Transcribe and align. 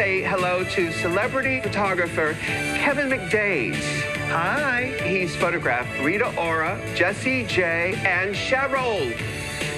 say 0.00 0.22
hello 0.22 0.64
to 0.64 0.90
celebrity 0.92 1.60
photographer 1.60 2.34
Kevin 2.42 3.10
McDade. 3.10 3.74
Hi. 4.30 4.96
He's 5.06 5.36
photographed 5.36 5.90
Rita 6.00 6.34
Ora, 6.40 6.80
Jessie 6.94 7.44
J, 7.44 7.92
and 8.06 8.34
Cheryl. 8.34 9.14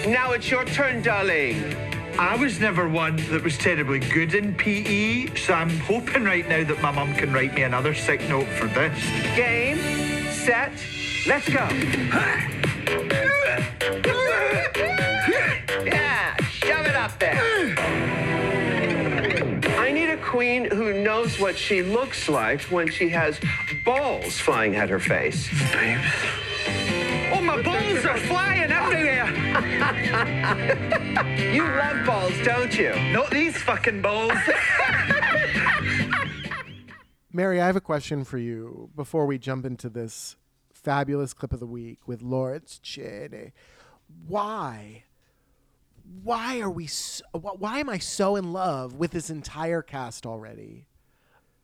Now 0.07 0.31
it's 0.31 0.48
your 0.48 0.65
turn, 0.65 1.03
darling. 1.03 1.75
I 2.21 2.37
was 2.37 2.61
never 2.61 2.89
one 2.89 3.17
that 3.33 3.43
was 3.43 3.59
terribly 3.59 3.98
good 3.98 4.35
in 4.35 4.55
PE, 4.55 5.35
so 5.35 5.55
I'm 5.55 5.77
hoping 5.81 6.23
right 6.23 6.48
now 6.48 6.62
that 6.62 6.81
my 6.81 6.93
mum 6.93 7.15
can 7.15 7.33
write 7.33 7.55
me 7.55 7.65
another 7.65 7.93
sick 7.93 8.20
note 8.29 8.47
for 8.47 8.69
this. 8.69 8.97
Game, 9.34 9.79
set, 10.31 10.70
let's 11.27 11.48
go. 11.48 11.67
what 21.43 21.59
she 21.59 21.83
looks 21.83 22.29
like 22.29 22.61
when 22.71 22.89
she 22.89 23.09
has 23.09 23.41
balls 23.85 24.39
flying 24.39 24.77
at 24.77 24.89
her 24.89 25.01
face. 25.01 25.49
Oh, 27.35 27.41
my 27.43 27.61
balls 27.61 28.05
are 28.05 28.17
flying 28.19 28.71
everywhere. 28.71 29.29
You 31.53 31.65
love 31.65 32.07
balls, 32.07 32.33
don't 32.45 32.79
you? 32.79 32.95
Not 33.12 33.31
these 33.31 33.57
fucking 33.57 34.01
balls. 34.03 34.33
Mary, 37.33 37.61
I 37.61 37.67
have 37.67 37.77
a 37.77 37.81
question 37.81 38.25
for 38.25 38.39
you 38.39 38.91
before 38.95 39.27
we 39.27 39.37
jump 39.39 39.67
into 39.67 39.91
this 39.91 40.37
fabulous 40.73 41.34
clip 41.34 41.53
of 41.53 41.61
the 41.61 41.67
week 41.67 42.06
with 42.06 42.23
Lawrence 42.23 42.79
Chaney. 42.83 43.53
Why? 44.27 45.05
Why 46.23 46.61
are 46.61 46.71
we? 46.71 46.87
So, 46.87 47.25
why 47.33 47.81
am 47.81 47.91
I 47.91 47.99
so 47.99 48.37
in 48.37 48.53
love 48.53 48.95
with 48.95 49.11
this 49.11 49.29
entire 49.29 49.83
cast 49.83 50.25
already 50.25 50.87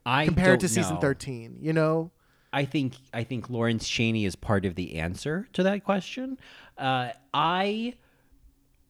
I 0.08 0.26
compared 0.26 0.60
to 0.60 0.68
season 0.68 0.94
know. 0.94 1.00
thirteen? 1.00 1.58
You 1.60 1.72
know, 1.72 2.10
I 2.52 2.64
think 2.64 2.94
I 3.12 3.24
think 3.24 3.50
Lawrence 3.50 3.88
Chaney 3.88 4.24
is 4.24 4.36
part 4.36 4.64
of 4.64 4.74
the 4.74 4.96
answer 4.96 5.48
to 5.52 5.62
that 5.64 5.84
question. 5.84 6.38
Uh, 6.76 7.10
I 7.34 7.94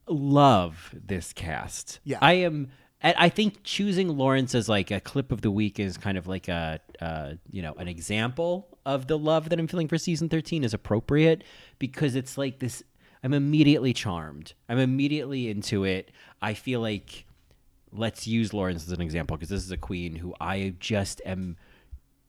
love 0.06 0.94
this 1.06 1.32
cast. 1.32 2.00
Yeah. 2.04 2.18
I 2.20 2.34
am. 2.34 2.70
And 3.00 3.14
I 3.16 3.28
think 3.28 3.62
choosing 3.62 4.08
Lawrence 4.08 4.56
as 4.56 4.68
like 4.68 4.90
a 4.90 5.00
clip 5.00 5.30
of 5.30 5.40
the 5.40 5.52
week 5.52 5.78
is 5.78 5.96
kind 5.96 6.18
of 6.18 6.26
like 6.26 6.48
a, 6.48 6.80
uh, 7.00 7.34
you 7.48 7.62
know, 7.62 7.72
an 7.74 7.86
example 7.86 8.76
of 8.84 9.06
the 9.06 9.16
love 9.16 9.50
that 9.50 9.60
I'm 9.60 9.68
feeling 9.68 9.86
for 9.86 9.98
season 9.98 10.28
13 10.28 10.64
is 10.64 10.74
appropriate 10.74 11.44
because 11.78 12.16
it's 12.16 12.36
like 12.36 12.58
this. 12.58 12.82
I'm 13.22 13.34
immediately 13.34 13.92
charmed. 13.92 14.54
I'm 14.68 14.78
immediately 14.78 15.48
into 15.48 15.84
it. 15.84 16.10
I 16.42 16.54
feel 16.54 16.80
like 16.80 17.24
let's 17.92 18.26
use 18.26 18.52
Lawrence 18.52 18.86
as 18.86 18.92
an 18.92 19.00
example 19.00 19.36
because 19.36 19.48
this 19.48 19.64
is 19.64 19.70
a 19.70 19.76
queen 19.76 20.16
who 20.16 20.34
I 20.40 20.74
just 20.78 21.20
am 21.24 21.56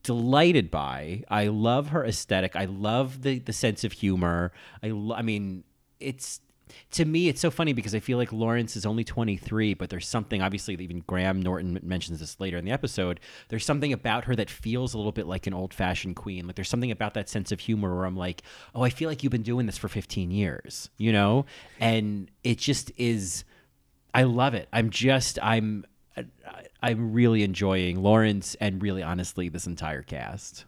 delighted 0.02 0.70
by. 0.70 1.24
I 1.28 1.48
love 1.48 1.88
her 1.88 2.04
aesthetic. 2.04 2.56
I 2.56 2.64
love 2.64 3.22
the 3.22 3.38
the 3.38 3.52
sense 3.52 3.84
of 3.84 3.92
humor. 3.92 4.52
I 4.82 4.88
lo- 4.88 5.16
I 5.16 5.22
mean, 5.22 5.64
it's 5.98 6.40
to 6.92 7.04
me 7.04 7.28
it's 7.28 7.40
so 7.40 7.50
funny 7.50 7.72
because 7.72 7.94
I 7.94 8.00
feel 8.00 8.16
like 8.16 8.32
Lawrence 8.32 8.76
is 8.76 8.86
only 8.86 9.02
23, 9.02 9.74
but 9.74 9.90
there's 9.90 10.06
something 10.06 10.40
obviously 10.40 10.74
even 10.74 11.00
Graham 11.06 11.42
Norton 11.42 11.78
mentions 11.82 12.20
this 12.20 12.38
later 12.38 12.56
in 12.56 12.64
the 12.64 12.70
episode. 12.70 13.18
There's 13.48 13.64
something 13.64 13.92
about 13.92 14.24
her 14.24 14.36
that 14.36 14.48
feels 14.48 14.94
a 14.94 14.96
little 14.96 15.12
bit 15.12 15.26
like 15.26 15.46
an 15.48 15.54
old-fashioned 15.54 16.16
queen. 16.16 16.46
Like 16.46 16.56
there's 16.56 16.68
something 16.68 16.92
about 16.92 17.14
that 17.14 17.28
sense 17.28 17.50
of 17.50 17.60
humor 17.60 17.94
where 17.94 18.04
I'm 18.04 18.16
like, 18.16 18.42
"Oh, 18.74 18.82
I 18.82 18.90
feel 18.90 19.08
like 19.08 19.22
you've 19.22 19.32
been 19.32 19.42
doing 19.42 19.66
this 19.66 19.78
for 19.78 19.88
15 19.88 20.30
years." 20.30 20.90
You 20.96 21.12
know? 21.12 21.46
And 21.80 22.30
it 22.44 22.58
just 22.58 22.92
is 22.96 23.44
I 24.14 24.24
love 24.24 24.54
it. 24.54 24.68
I'm 24.72 24.90
just 24.90 25.38
I'm 25.42 25.84
I'm 26.82 27.12
really 27.12 27.42
enjoying 27.42 28.02
Lawrence 28.02 28.56
and 28.60 28.82
really 28.82 29.02
honestly 29.02 29.48
this 29.48 29.66
entire 29.66 30.02
cast. 30.02 30.64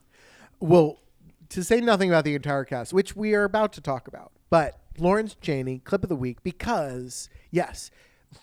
well, 0.61 0.99
to 1.49 1.63
say 1.63 1.81
nothing 1.81 2.09
about 2.09 2.25
the 2.25 2.35
entire 2.35 2.65
cast, 2.65 2.95
which 2.95 3.15
we 3.15 3.35
are 3.35 3.45
about 3.45 3.75
to 3.75 3.81
talk 3.83 4.09
about, 4.09 4.33
but 4.49 4.81
Lawrence 4.99 5.37
Chaney 5.41 5.79
clip 5.81 6.03
of 6.03 6.09
the 6.09 6.17
week 6.17 6.43
because 6.43 7.29
yes, 7.51 7.91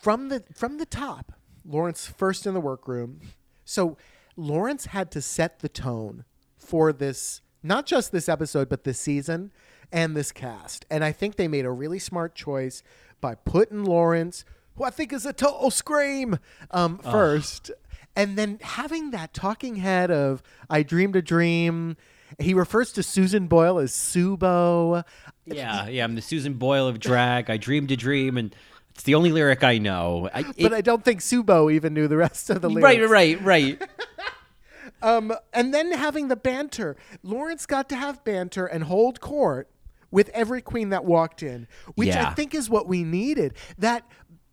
from 0.01 0.29
the 0.29 0.43
from 0.53 0.77
the 0.77 0.85
top, 0.85 1.33
Lawrence 1.65 2.05
first 2.05 2.45
in 2.45 2.53
the 2.53 2.61
workroom. 2.61 3.21
So 3.65 3.97
Lawrence 4.35 4.87
had 4.87 5.11
to 5.11 5.21
set 5.21 5.59
the 5.59 5.69
tone 5.69 6.23
for 6.57 6.93
this, 6.93 7.41
not 7.63 7.85
just 7.85 8.11
this 8.11 8.29
episode, 8.29 8.69
but 8.69 8.83
this 8.83 8.99
season 8.99 9.51
and 9.91 10.15
this 10.15 10.31
cast. 10.31 10.85
And 10.89 11.03
I 11.03 11.11
think 11.11 11.35
they 11.35 11.47
made 11.47 11.65
a 11.65 11.71
really 11.71 11.99
smart 11.99 12.35
choice 12.35 12.83
by 13.21 13.35
putting 13.35 13.83
Lawrence, 13.83 14.45
who 14.79 14.85
I 14.85 14.89
think 14.89 15.13
is 15.13 15.25
a 15.25 15.33
total 15.33 15.69
scream, 15.69 16.39
um, 16.71 16.97
first, 16.99 17.69
and 18.15 18.37
then 18.37 18.59
having 18.61 19.11
that 19.11 19.33
talking 19.33 19.75
head 19.75 20.09
of 20.09 20.41
"I 20.69 20.81
dreamed 20.83 21.15
a 21.15 21.21
dream." 21.21 21.97
He 22.39 22.53
refers 22.53 22.91
to 22.93 23.03
Susan 23.03 23.47
Boyle 23.47 23.77
as 23.79 23.91
Subo. 23.91 25.03
Yeah, 25.45 25.87
yeah, 25.87 26.03
I'm 26.03 26.15
the 26.15 26.21
Susan 26.21 26.53
Boyle 26.53 26.87
of 26.87 26.99
drag. 26.99 27.49
I 27.49 27.57
dreamed 27.57 27.91
a 27.91 27.97
dream 27.97 28.37
and 28.37 28.55
it's 28.91 29.03
the 29.03 29.15
only 29.15 29.31
lyric 29.31 29.63
I 29.63 29.79
know. 29.79 30.29
I, 30.33 30.43
But 30.43 30.73
I 30.73 30.81
don't 30.81 31.03
think 31.03 31.21
Subo 31.21 31.73
even 31.73 31.93
knew 31.93 32.07
the 32.07 32.17
rest 32.17 32.49
of 32.51 32.61
the 32.61 32.69
lyrics. 32.69 33.09
right, 33.09 33.37
right, 33.41 33.43
right. 33.43 33.89
Um, 35.01 35.33
and 35.53 35.73
then 35.73 35.93
having 35.93 36.27
the 36.27 36.35
banter. 36.35 36.97
Lawrence 37.23 37.65
got 37.65 37.87
to 37.89 37.95
have 37.95 38.23
banter 38.25 38.65
and 38.65 38.83
hold 38.83 39.21
court 39.21 39.69
with 40.11 40.29
every 40.29 40.61
queen 40.61 40.89
that 40.89 41.05
walked 41.05 41.41
in, 41.41 41.67
which 41.95 42.09
I 42.09 42.33
think 42.33 42.53
is 42.53 42.69
what 42.69 42.87
we 42.87 43.03
needed. 43.03 43.53
That 43.77 44.03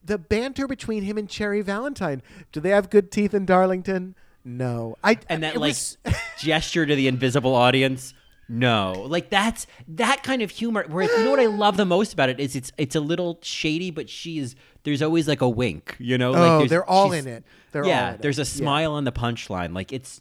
the 0.06 0.19
banter 0.19 0.67
between 0.67 1.03
him 1.03 1.19
and 1.19 1.28
Cherry 1.28 1.62
Valentine. 1.62 2.22
Do 2.53 2.61
they 2.61 2.71
have 2.71 2.89
good 2.91 3.11
teeth 3.11 3.34
in 3.34 3.44
Darlington? 3.47 4.15
No. 4.44 4.97
I 5.03 5.19
and 5.28 5.43
that 5.43 5.56
it 5.56 5.59
like 5.59 5.71
was- 5.71 5.99
gesture 6.39 6.87
to 6.87 6.94
the 6.94 7.09
invisible 7.09 7.55
audience. 7.55 8.15
No, 8.49 9.05
like 9.09 9.28
that's 9.28 9.67
that 9.89 10.22
kind 10.22 10.41
of 10.41 10.50
humor. 10.53 10.84
Where 10.89 11.03
you 11.05 11.25
know 11.25 11.31
what 11.33 11.41
I 11.41 11.47
love 11.47 11.77
the 11.77 11.84
most 11.84 12.12
about 12.12 12.28
it 12.28 12.39
is 12.39 12.55
it's 12.55 12.71
it's 12.78 12.94
a 12.94 13.00
little 13.00 13.41
shady, 13.43 13.91
but 13.91 14.09
she's 14.09 14.55
there's 14.84 15.03
always 15.03 15.27
like 15.27 15.41
a 15.41 15.49
wink. 15.49 15.97
You 15.99 16.17
know, 16.17 16.31
like 16.31 16.41
Oh, 16.43 16.56
there's- 16.59 16.71
they're 16.71 16.88
all 16.88 17.11
in 17.12 17.27
it. 17.27 17.43
They're 17.73 17.84
yeah, 17.84 18.03
all 18.03 18.09
in 18.11 18.15
it. 18.15 18.23
there's 18.23 18.38
a 18.38 18.43
Yeah. 18.43 18.44
smile 18.44 18.93
on 18.93 19.03
the 19.03 19.11
punchline. 19.11 19.75
Like 19.75 19.93
it's, 19.93 20.21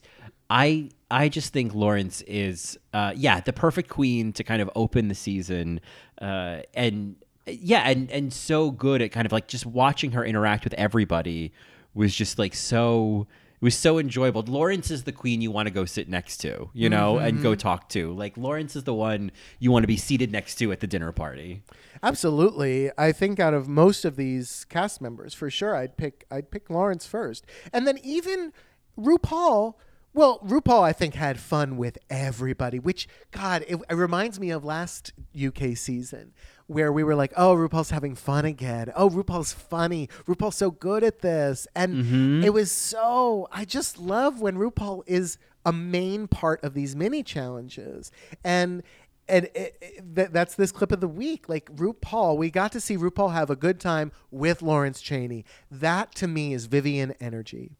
I 0.49 0.89
I 1.11 1.29
just 1.29 1.53
think 1.53 1.75
Lawrence 1.75 2.23
is, 2.25 2.79
uh, 2.93 3.13
yeah, 3.15 3.41
the 3.41 3.53
perfect 3.53 3.89
queen 3.89 4.33
to 4.33 4.43
kind 4.43 4.59
of 4.59 4.71
open 4.75 5.07
the 5.07 5.13
season, 5.13 5.79
uh, 6.19 6.61
and 6.73 7.17
yeah, 7.47 7.87
and 7.89 8.09
and 8.11 8.33
so 8.33 8.71
good 8.71 9.01
at 9.01 9.11
kind 9.11 9.25
of 9.25 9.31
like 9.31 9.47
just 9.47 9.65
watching 9.65 10.11
her 10.11 10.23
interact 10.25 10.63
with 10.63 10.73
everybody 10.75 11.51
was 11.93 12.13
just 12.15 12.39
like 12.39 12.53
so. 12.53 13.27
It 13.55 13.63
was 13.63 13.75
so 13.75 13.97
enjoyable. 13.99 14.43
Lawrence 14.45 14.91
is 14.91 15.03
the 15.05 15.13
queen 15.13 15.41
you 15.41 15.49
want 15.49 15.67
to 15.67 15.73
go 15.73 15.85
sit 15.85 16.09
next 16.09 16.37
to, 16.39 16.69
you 16.73 16.89
know, 16.89 17.17
and 17.19 17.35
Mm-hmm. 17.35 17.43
go 17.43 17.55
talk 17.55 17.87
to. 17.89 18.11
Like 18.13 18.35
Lawrence 18.35 18.75
is 18.75 18.83
the 18.83 18.93
one 18.93 19.31
you 19.59 19.71
want 19.71 19.83
to 19.83 19.87
be 19.87 19.95
seated 19.95 20.29
next 20.31 20.55
to 20.55 20.71
at 20.73 20.81
the 20.81 20.87
dinner 20.87 21.11
party. 21.13 21.63
Absolutely. 22.03 22.91
I 22.97 23.11
think 23.13 23.39
out 23.39 23.53
of 23.53 23.67
most 23.69 24.03
of 24.05 24.17
these 24.17 24.65
cast 24.65 25.01
members, 25.01 25.33
for 25.33 25.49
sure, 25.49 25.73
I'd 25.75 25.95
pick 25.95 26.25
I'd 26.29 26.51
pick 26.51 26.69
Lawrence 26.69 27.07
first. 27.07 27.45
And 27.71 27.87
then 27.87 27.97
even 28.03 28.51
RuPaul, 28.99 29.75
well, 30.13 30.39
RuPaul 30.39 30.83
I 30.83 30.93
think 30.93 31.15
had 31.15 31.39
fun 31.39 31.77
with 31.77 31.97
everybody, 32.09 32.77
which 32.77 33.07
God, 33.31 33.63
it, 33.67 33.79
it 33.89 33.95
reminds 33.95 34.39
me 34.39 34.51
of 34.51 34.63
last 34.63 35.13
UK 35.35 35.75
season 35.75 36.33
where 36.67 36.91
we 36.91 37.03
were 37.03 37.15
like, 37.15 37.33
"Oh, 37.35 37.55
RuPaul's 37.55 37.91
having 37.91 38.15
fun 38.15 38.45
again. 38.45 38.91
Oh, 38.95 39.09
RuPaul's 39.09 39.53
funny. 39.53 40.09
RuPaul's 40.27 40.55
so 40.55 40.71
good 40.71 41.03
at 41.03 41.19
this." 41.19 41.67
And 41.75 42.03
mm-hmm. 42.03 42.43
it 42.43 42.53
was 42.53 42.71
so 42.71 43.47
I 43.51 43.65
just 43.65 43.97
love 43.97 44.41
when 44.41 44.57
RuPaul 44.57 45.03
is 45.05 45.37
a 45.65 45.73
main 45.73 46.27
part 46.27 46.63
of 46.63 46.73
these 46.73 46.95
mini 46.95 47.23
challenges. 47.23 48.11
And 48.43 48.83
and 49.27 49.45
it, 49.55 49.77
it, 49.81 50.15
th- 50.15 50.29
that's 50.31 50.55
this 50.55 50.71
clip 50.71 50.91
of 50.91 50.99
the 51.01 51.07
week. 51.07 51.49
Like 51.49 51.65
RuPaul, 51.75 52.37
we 52.37 52.51
got 52.51 52.71
to 52.73 52.79
see 52.79 52.97
RuPaul 52.97 53.33
have 53.33 53.49
a 53.49 53.55
good 53.55 53.79
time 53.79 54.11
with 54.29 54.61
Lawrence 54.61 55.01
Chaney. 55.01 55.45
That 55.71 56.13
to 56.15 56.27
me 56.27 56.53
is 56.53 56.67
Vivienne 56.67 57.15
energy. 57.19 57.77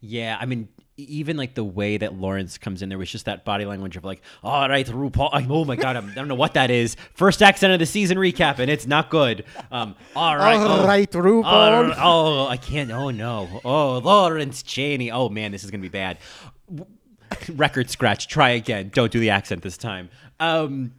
Yeah, 0.00 0.36
I 0.40 0.46
mean, 0.46 0.68
even 0.96 1.36
like 1.36 1.54
the 1.54 1.64
way 1.64 1.96
that 1.96 2.14
Lawrence 2.14 2.58
comes 2.58 2.82
in, 2.82 2.88
there 2.88 2.98
was 2.98 3.10
just 3.10 3.24
that 3.26 3.44
body 3.44 3.64
language 3.64 3.96
of 3.96 4.04
like, 4.04 4.20
all 4.42 4.68
right, 4.68 4.86
RuPaul. 4.86 5.30
I- 5.32 5.46
Oh 5.48 5.64
my 5.64 5.76
God, 5.76 5.96
I'm, 5.96 6.10
I 6.10 6.14
don't 6.14 6.28
know 6.28 6.34
what 6.34 6.54
that 6.54 6.70
is. 6.70 6.96
First 7.14 7.42
accent 7.42 7.72
of 7.72 7.78
the 7.78 7.86
season 7.86 8.18
recap, 8.18 8.58
and 8.58 8.70
it's 8.70 8.86
not 8.86 9.10
good. 9.10 9.44
Um, 9.70 9.94
all 10.14 10.36
right, 10.36 10.56
All 10.56 10.80
oh, 10.80 10.86
right, 10.86 11.10
RuPaul. 11.10 11.94
Oh, 11.96 12.44
oh, 12.44 12.46
I 12.48 12.56
can't. 12.56 12.90
Oh 12.90 13.10
no. 13.10 13.60
Oh, 13.64 13.98
Lawrence 13.98 14.62
Chaney. 14.62 15.10
Oh 15.10 15.28
man, 15.28 15.52
this 15.52 15.64
is 15.64 15.70
gonna 15.70 15.82
be 15.82 15.88
bad. 15.88 16.18
Record 17.54 17.90
scratch. 17.90 18.28
Try 18.28 18.50
again. 18.50 18.90
Don't 18.92 19.12
do 19.12 19.20
the 19.20 19.30
accent 19.30 19.62
this 19.62 19.76
time. 19.76 20.10
Um, 20.40 20.94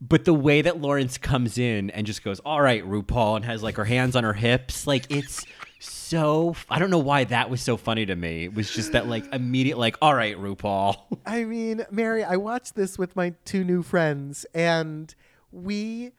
but 0.00 0.24
the 0.24 0.34
way 0.34 0.62
that 0.62 0.80
Lawrence 0.80 1.16
comes 1.16 1.58
in 1.58 1.90
and 1.90 2.06
just 2.06 2.22
goes, 2.24 2.40
"All 2.40 2.60
right, 2.60 2.84
RuPaul," 2.84 3.36
and 3.36 3.44
has 3.44 3.62
like 3.62 3.76
her 3.76 3.84
hands 3.84 4.16
on 4.16 4.24
her 4.24 4.32
hips, 4.34 4.86
like 4.86 5.06
it's 5.10 5.46
so. 5.82 6.54
I 6.70 6.78
don't 6.78 6.90
know 6.90 6.98
why 6.98 7.24
that 7.24 7.50
was 7.50 7.60
so 7.60 7.76
funny 7.76 8.06
to 8.06 8.14
me. 8.16 8.44
It 8.44 8.54
was 8.54 8.70
just 8.70 8.92
that 8.92 9.08
like 9.08 9.32
immediate, 9.34 9.78
like, 9.78 9.96
"All 10.00 10.14
right, 10.14 10.36
RuPaul." 10.36 10.96
I 11.26 11.44
mean, 11.44 11.84
Mary, 11.90 12.22
I 12.24 12.36
watched 12.36 12.74
this 12.74 12.98
with 12.98 13.16
my 13.16 13.34
two 13.44 13.64
new 13.64 13.82
friends, 13.82 14.46
and 14.54 15.14
we 15.50 16.12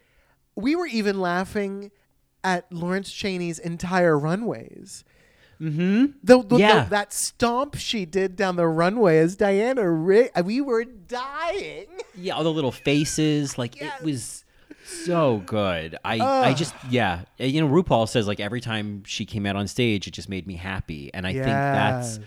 we 0.55 0.75
were 0.75 0.87
even 0.87 1.19
laughing 1.19 1.91
at 2.43 2.71
Lawrence 2.71 3.09
Chaney's 3.09 3.57
entire 3.59 4.19
runways. 4.19 5.03
Mm-hmm. 5.61 6.17
The, 6.23 6.43
the- 6.43 6.57
Yeah. 6.57 6.83
the- 6.83 6.89
that 6.89 7.13
stomp 7.13 7.75
she 7.75 8.05
did 8.05 8.35
down 8.35 8.57
the 8.57 8.67
runway 8.67 9.19
as 9.19 9.37
Diana 9.37 9.89
Rigg, 9.89 10.31
we 10.43 10.59
were 10.59 10.83
dying. 10.83 11.87
Yeah, 12.15 12.35
all 12.35 12.43
the 12.43 12.51
little 12.51 12.71
faces, 12.73 13.57
like 13.57 13.79
Yes. 13.79 13.99
it 14.01 14.05
was 14.05 14.42
so 14.83 15.37
good. 15.45 15.97
I 16.03 16.19
I 16.19 16.53
just 16.53 16.73
yeah, 16.89 17.21
Uh, 17.39 17.45
you 17.45 17.61
know 17.61 17.67
RuPaul 17.67 18.07
says 18.07 18.27
like 18.27 18.39
every 18.39 18.61
time 18.61 19.03
she 19.05 19.25
came 19.25 19.45
out 19.45 19.55
on 19.55 19.67
stage, 19.67 20.07
it 20.07 20.11
just 20.11 20.29
made 20.29 20.47
me 20.47 20.55
happy, 20.55 21.11
and 21.13 21.25
I 21.25 21.33
think 21.33 21.45
that's 21.45 22.19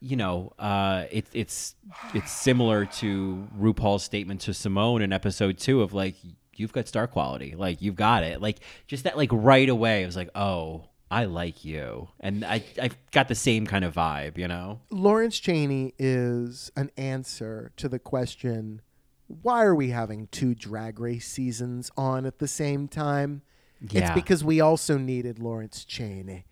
you 0.00 0.16
know 0.16 0.52
uh, 0.58 1.04
it, 1.10 1.26
it's 1.32 1.74
it's 2.14 2.30
similar 2.30 2.86
to 2.86 3.48
RuPaul's 3.58 4.02
statement 4.04 4.40
to 4.42 4.52
Symone 4.52 5.02
in 5.02 5.12
episode 5.12 5.58
two 5.58 5.82
of 5.82 5.92
like 5.92 6.14
you've 6.56 6.72
got 6.72 6.88
star 6.88 7.06
quality, 7.06 7.54
like 7.56 7.82
you've 7.82 7.96
got 7.96 8.22
it, 8.22 8.40
like 8.40 8.58
just 8.86 9.04
that 9.04 9.16
like 9.16 9.30
right 9.32 9.68
away, 9.68 10.02
it 10.02 10.06
was 10.06 10.16
like 10.16 10.30
oh. 10.34 10.84
I 11.10 11.24
like 11.24 11.64
you, 11.64 12.10
and 12.20 12.44
I 12.44 12.62
I've 12.78 12.94
got 13.12 13.28
the 13.28 13.34
same 13.34 13.64
kind 13.66 13.82
of 13.82 13.94
vibe, 13.94 14.36
you 14.36 14.46
know. 14.46 14.80
Lawrence 14.90 15.38
Chaney 15.38 15.94
is 15.98 16.70
an 16.76 16.90
answer 16.98 17.72
to 17.78 17.88
the 17.88 17.98
question 17.98 18.82
why 19.28 19.64
are 19.64 19.74
we 19.74 19.90
having 19.90 20.26
two 20.28 20.54
drag 20.54 20.98
race 20.98 21.26
seasons 21.26 21.90
on 21.96 22.26
at 22.26 22.38
the 22.38 22.48
same 22.48 22.88
time? 22.88 23.42
It's 23.80 24.10
because 24.10 24.42
we 24.42 24.60
also 24.60 24.98
needed 24.98 25.38
Lawrence 25.38 25.84
Chaney. 25.84 26.44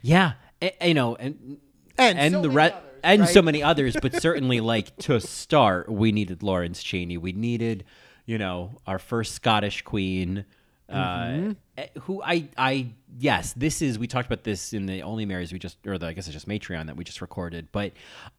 Yeah, 0.00 0.34
you 0.80 0.94
know, 0.94 1.16
and 1.16 1.58
And 1.98 2.18
and 2.18 2.32
so 2.34 2.42
the 2.42 2.48
many 2.48 2.56
re- 2.56 2.70
others, 2.70 2.90
and 3.02 3.28
so 3.28 3.42
many 3.42 3.62
others, 3.62 3.96
but 4.00 4.20
certainly 4.20 4.60
like 4.60 4.96
to 4.98 5.20
start, 5.20 5.90
we 5.90 6.12
needed 6.12 6.42
Lawrence 6.42 6.82
Chaney. 6.82 7.16
We 7.16 7.32
needed, 7.32 7.84
you 8.26 8.38
know, 8.38 8.78
our 8.86 8.98
first 8.98 9.34
Scottish 9.34 9.82
queen. 9.82 10.44
Mm-hmm. 10.90 11.52
Uh, 11.78 12.00
who 12.02 12.22
I 12.22 12.48
I 12.58 12.90
yes, 13.18 13.54
this 13.54 13.80
is 13.80 13.98
we 13.98 14.06
talked 14.06 14.26
about 14.26 14.44
this 14.44 14.72
in 14.72 14.86
the 14.86 15.02
Only 15.02 15.24
Marys 15.24 15.52
we 15.52 15.58
just 15.58 15.78
or 15.86 15.96
the 15.96 16.06
I 16.06 16.12
guess 16.12 16.26
it's 16.26 16.34
just 16.34 16.48
Matreon 16.48 16.86
that 16.86 16.96
we 16.96 17.04
just 17.04 17.22
recorded, 17.22 17.68
but 17.72 17.92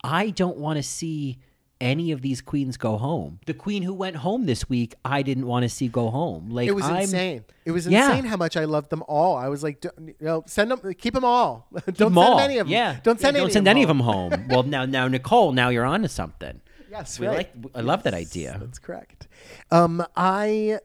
I 0.04 0.30
don't 0.30 0.58
want 0.58 0.78
to 0.78 0.84
see 0.84 1.40
any 1.82 2.12
of 2.12 2.22
these 2.22 2.42
queens 2.42 2.78
go 2.78 2.98
home. 2.98 3.40
The 3.46 3.54
queen 3.54 3.84
who 3.84 3.94
went 3.94 4.16
home 4.18 4.46
this 4.46 4.70
week, 4.70 4.96
I 5.04 5.22
didn't 5.22 5.48
want 5.48 5.64
to 5.64 5.70
see 5.70 5.88
go 5.90 6.10
home. 6.10 6.50
Like 6.50 6.68
It 6.68 6.76
was 6.76 6.86
I'm, 6.86 7.02
insane. 7.02 7.44
It 7.66 7.72
was 7.72 7.88
Yeah. 7.88 8.10
insane 8.10 8.26
how 8.26 8.38
much 8.38 8.56
I 8.56 8.66
loved 8.66 8.90
them 8.90 9.04
all. 9.08 9.36
I 9.36 9.50
was 9.50 9.64
like, 9.64 9.82
"D- 9.82 9.90
you 10.06 10.14
know, 10.22 10.44
send 10.48 10.72
them, 10.72 10.80
keep 10.94 11.14
them 11.14 11.26
all. 11.26 11.68
don't 11.74 11.86
Keep 11.86 11.98
send 11.98 12.18
all. 12.18 12.40
any 12.40 12.58
of 12.60 12.68
them. 12.68 12.72
Yeah, 12.74 12.98
don't 13.04 13.20
send 13.20 13.36
yeah, 13.36 13.42
any, 13.42 13.48
don't 13.48 13.54
send 13.54 13.68
any 13.68 13.82
of 13.84 13.88
them 13.90 14.00
home. 14.00 14.48
well, 14.50 14.64
now 14.76 14.86
now 14.86 15.08
Nicole, 15.08 15.52
now 15.52 15.70
you're 15.70 15.86
on 15.86 16.02
to 16.04 16.10
something. 16.10 16.62
Yes, 16.90 17.20
We 17.20 17.28
right. 17.28 17.38
like. 17.38 17.54
I 17.76 17.82
love 17.82 18.04
that 18.04 18.14
idea. 18.14 18.58
That's 18.60 18.80
correct. 18.80 19.28
Um, 19.72 20.06
I 20.16 20.80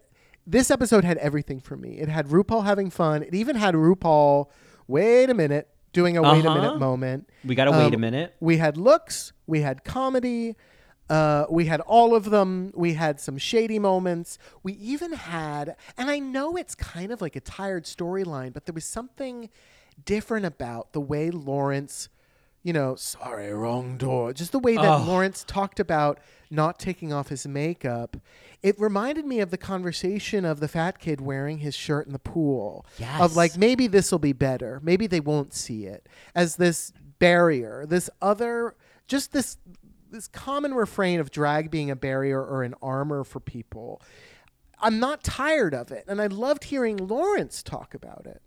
this 0.46 0.70
episode 0.70 1.04
had 1.04 1.18
everything 1.18 1.60
for 1.60 1.76
me. 1.76 1.98
It 1.98 2.08
had 2.08 2.28
RuPaul 2.28 2.64
having 2.64 2.88
fun. 2.90 3.22
It 3.22 3.34
even 3.34 3.56
had 3.56 3.74
RuPaul. 3.74 4.46
Wait 4.86 5.28
a 5.28 5.34
minute, 5.34 5.68
doing 5.92 6.16
a 6.16 6.22
wait 6.22 6.44
a 6.44 6.48
Uh-huh. 6.48 6.54
minute 6.62 6.78
moment. 6.78 7.28
We 7.44 7.54
gotta 7.54 7.72
wait 7.72 7.92
a 7.92 7.96
Um, 7.96 8.00
minute. 8.00 8.34
We 8.40 8.56
had 8.56 8.76
looks. 8.78 9.32
We 9.46 9.60
had 9.60 9.84
comedy. 9.84 10.56
Uh, 11.10 11.46
we 11.48 11.66
had 11.66 11.80
all 11.82 12.14
of 12.14 12.30
them. 12.30 12.72
We 12.74 12.94
had 12.94 13.18
some 13.20 13.38
shady 13.38 13.78
moments. 13.78 14.38
We 14.62 14.74
even 14.74 15.12
had, 15.12 15.76
and 15.96 16.10
I 16.10 16.18
know 16.18 16.56
it's 16.56 16.74
kind 16.74 17.10
of 17.12 17.20
like 17.20 17.36
a 17.36 17.40
tired 17.40 17.84
storyline, 17.84 18.52
but 18.52 18.66
there 18.66 18.74
was 18.74 18.84
something 18.84 19.48
different 20.04 20.46
about 20.46 20.92
the 20.92 21.00
way 21.00 21.30
Lawrence, 21.30 22.08
you 22.62 22.72
know, 22.72 22.94
sorry, 22.94 23.52
wrong 23.52 23.96
door. 23.96 24.32
Just 24.32 24.52
the 24.52 24.58
way 24.58 24.76
that 24.76 24.84
Oh. 25.00 25.04
Lawrence 25.06 25.44
talked 25.44 25.80
about 25.80 26.18
not 26.50 26.78
taking 26.78 27.12
off 27.12 27.28
his 27.28 27.46
makeup. 27.46 28.16
It 28.62 28.78
reminded 28.78 29.24
me 29.24 29.40
of 29.40 29.50
the 29.50 29.58
conversation 29.58 30.44
of 30.44 30.60
the 30.60 30.68
fat 30.68 30.98
kid 30.98 31.20
wearing 31.20 31.58
his 31.58 31.74
shirt 31.74 32.06
in 32.06 32.12
the 32.12 32.18
pool. 32.18 32.84
Yes. 32.98 33.20
Of 33.20 33.36
like, 33.36 33.56
maybe 33.56 33.86
this 33.86 34.10
will 34.12 34.18
be 34.18 34.32
better. 34.32 34.80
Maybe 34.82 35.06
they 35.06 35.20
won't 35.20 35.54
see 35.54 35.84
it 35.86 36.06
as 36.34 36.56
this 36.56 36.92
barrier, 37.18 37.86
this 37.86 38.08
other, 38.20 38.74
just 39.06 39.32
this 39.32 39.56
this 40.10 40.28
common 40.28 40.74
refrain 40.74 41.20
of 41.20 41.30
drag 41.30 41.70
being 41.70 41.90
a 41.90 41.96
barrier 41.96 42.42
or 42.42 42.62
an 42.62 42.74
armor 42.82 43.24
for 43.24 43.40
people. 43.40 44.02
I'm 44.80 45.00
not 45.00 45.24
tired 45.24 45.74
of 45.74 45.90
it, 45.90 46.04
and 46.06 46.20
I 46.20 46.26
loved 46.26 46.64
hearing 46.64 46.96
Lawrence 46.96 47.62
talk 47.62 47.94
about 47.94 48.26
it. 48.26 48.42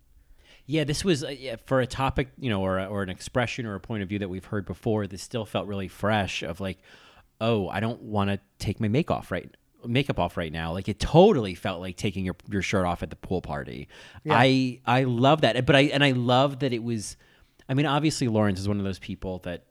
Yeah, 0.66 0.84
this 0.84 1.04
was 1.04 1.24
uh, 1.24 1.28
yeah, 1.28 1.56
for 1.66 1.80
a 1.80 1.86
topic, 1.86 2.28
you 2.38 2.48
know, 2.48 2.62
or 2.62 2.78
a, 2.78 2.86
or 2.86 3.02
an 3.02 3.10
expression 3.10 3.66
or 3.66 3.74
a 3.74 3.80
point 3.80 4.02
of 4.02 4.08
view 4.08 4.18
that 4.20 4.28
we've 4.28 4.44
heard 4.44 4.64
before. 4.64 5.06
This 5.06 5.22
still 5.22 5.44
felt 5.44 5.66
really 5.66 5.88
fresh. 5.88 6.42
Of 6.42 6.60
like, 6.60 6.78
oh, 7.40 7.68
I 7.68 7.80
don't 7.80 8.00
want 8.02 8.30
to 8.30 8.40
take 8.58 8.80
my 8.80 8.88
make 8.88 9.10
off 9.10 9.30
right 9.30 9.54
makeup 9.84 10.18
off 10.18 10.36
right 10.36 10.52
now. 10.52 10.72
Like 10.72 10.88
it 10.88 11.00
totally 11.00 11.54
felt 11.54 11.80
like 11.80 11.96
taking 11.96 12.24
your 12.24 12.36
your 12.48 12.62
shirt 12.62 12.86
off 12.86 13.02
at 13.02 13.10
the 13.10 13.16
pool 13.16 13.42
party. 13.42 13.88
I 14.28 14.80
I 14.86 15.04
love 15.04 15.42
that, 15.42 15.66
but 15.66 15.76
I 15.76 15.82
and 15.82 16.04
I 16.04 16.12
love 16.12 16.60
that 16.60 16.72
it 16.72 16.82
was. 16.82 17.16
I 17.68 17.74
mean, 17.74 17.86
obviously, 17.86 18.28
Lawrence 18.28 18.60
is 18.60 18.68
one 18.68 18.78
of 18.78 18.84
those 18.84 18.98
people 18.98 19.38
that 19.40 19.64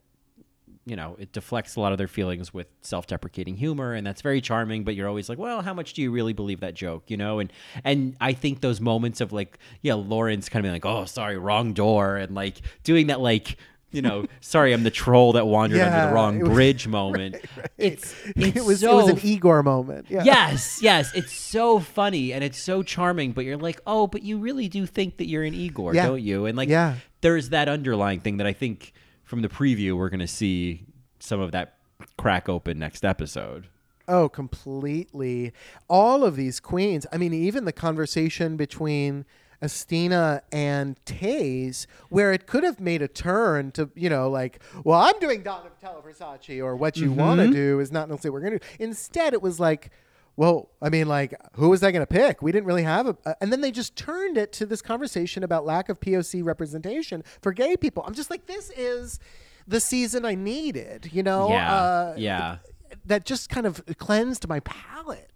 you 0.85 0.95
know, 0.95 1.15
it 1.19 1.31
deflects 1.31 1.75
a 1.75 1.79
lot 1.79 1.91
of 1.91 1.97
their 1.99 2.07
feelings 2.07 2.53
with 2.53 2.67
self-deprecating 2.81 3.55
humor, 3.57 3.93
and 3.93 4.05
that's 4.05 4.21
very 4.21 4.41
charming. 4.41 4.83
But 4.83 4.95
you're 4.95 5.07
always 5.07 5.29
like, 5.29 5.37
well, 5.37 5.61
how 5.61 5.73
much 5.73 5.93
do 5.93 6.01
you 6.01 6.11
really 6.11 6.33
believe 6.33 6.59
that 6.61 6.73
joke, 6.73 7.03
you 7.07 7.17
know? 7.17 7.39
And 7.39 7.51
and 7.83 8.15
I 8.19 8.33
think 8.33 8.61
those 8.61 8.81
moments 8.81 9.21
of 9.21 9.31
like, 9.31 9.59
yeah, 9.81 9.93
Lawrence 9.93 10.49
kind 10.49 10.61
of 10.61 10.63
being 10.71 10.73
like, 10.81 10.85
oh, 10.85 11.05
sorry, 11.05 11.37
wrong 11.37 11.73
door, 11.73 12.17
and 12.17 12.33
like 12.35 12.61
doing 12.83 13.07
that, 13.07 13.19
like, 13.19 13.57
you 13.91 14.01
know, 14.01 14.25
sorry, 14.41 14.73
I'm 14.73 14.83
the 14.83 14.89
troll 14.89 15.33
that 15.33 15.45
wandered 15.45 15.81
under 15.81 16.07
the 16.07 16.13
wrong 16.15 16.39
was- 16.39 16.49
bridge 16.49 16.87
moment. 16.99 17.35
It's 17.77 18.15
it's 18.35 18.57
it 18.57 18.65
was 18.65 18.79
so 18.79 18.91
it 18.99 19.03
was 19.03 19.09
an 19.11 19.19
Igor 19.29 19.61
moment. 19.63 20.07
Yeah. 20.09 20.23
Yes, 20.23 20.79
yes, 20.81 21.13
it's 21.13 21.31
so 21.33 21.79
funny 21.79 22.33
and 22.33 22.43
it's 22.43 22.57
so 22.59 22.81
charming, 22.83 23.33
but 23.33 23.45
you're 23.45 23.57
like, 23.57 23.79
oh, 23.85 24.07
but 24.07 24.23
you 24.23 24.39
really 24.39 24.67
do 24.67 24.85
think 24.87 25.17
that 25.17 25.27
you're 25.27 25.43
an 25.43 25.53
Igor, 25.53 25.93
Yeah. 25.93 26.07
don't 26.07 26.21
you? 26.23 26.47
And 26.47 26.57
like, 26.57 26.69
Yeah. 26.69 26.95
there's 27.21 27.49
that 27.49 27.69
underlying 27.69 28.19
thing 28.19 28.37
that 28.37 28.47
I 28.47 28.53
think 28.53 28.93
from 29.31 29.41
the 29.41 29.47
preview 29.47 29.97
we're 29.97 30.09
gonna 30.09 30.27
see 30.27 30.83
some 31.21 31.39
of 31.39 31.53
that 31.53 31.77
crack 32.17 32.49
open 32.49 32.77
next 32.77 33.05
episode. 33.05 33.69
Oh, 34.05 34.27
completely. 34.27 35.53
All 35.87 36.25
of 36.25 36.35
these 36.35 36.59
queens. 36.59 37.05
I 37.13 37.17
mean, 37.17 37.33
even 37.33 37.63
the 37.63 37.71
conversation 37.71 38.57
between 38.57 39.23
Asttina 39.63 40.41
and 40.51 40.97
Tayce, 41.05 41.87
where 42.09 42.33
it 42.33 42.45
could 42.45 42.65
have 42.65 42.81
made 42.81 43.01
a 43.01 43.07
turn 43.07 43.71
to, 43.71 43.89
you 43.95 44.09
know, 44.09 44.29
like, 44.29 44.59
well, 44.83 44.99
I'm 44.99 45.17
doing 45.21 45.43
Donatella 45.43 46.03
Versace, 46.03 46.61
or 46.61 46.75
what 46.75 46.97
you 46.97 47.13
want 47.13 47.39
to 47.39 47.45
mm-hmm. 47.45 47.53
do 47.53 47.79
is 47.79 47.89
not 47.89 48.09
necessarily 48.09 48.33
what 48.33 48.43
we're 48.43 48.49
going 48.49 48.59
to 48.59 48.65
do. 48.77 48.83
Instead, 48.83 49.31
it 49.31 49.41
was 49.41 49.61
like, 49.61 49.91
well, 50.37 50.69
I 50.81 50.89
mean, 50.89 51.07
like, 51.07 51.33
who 51.53 51.69
was 51.69 51.83
I 51.83 51.91
going 51.91 52.01
to 52.05 52.07
pick? 52.07 52.41
We 52.41 52.51
didn't 52.51 52.65
really 52.65 52.83
have 52.83 53.07
a. 53.07 53.15
And 53.41 53.51
then 53.51 53.61
they 53.61 53.71
just 53.71 53.95
turned 53.95 54.37
it 54.37 54.51
to 54.53 54.65
this 54.65 54.81
conversation 54.81 55.43
about 55.43 55.65
lack 55.65 55.89
of 55.89 55.99
POC 55.99 56.43
representation 56.43 57.23
for 57.41 57.51
gay 57.51 57.75
people. 57.77 58.03
I'm 58.07 58.13
just 58.13 58.29
like, 58.29 58.45
this 58.47 58.71
is 58.75 59.19
the 59.67 59.79
season 59.79 60.25
I 60.25 60.35
needed, 60.35 61.09
you 61.11 61.21
know? 61.23 61.49
Yeah, 61.49 61.73
Uh, 61.73 62.15
yeah. 62.17 62.57
that 63.05 63.25
just 63.25 63.49
kind 63.49 63.65
of 63.67 63.83
cleansed 63.97 64.47
my 64.47 64.59
palate. 64.61 65.29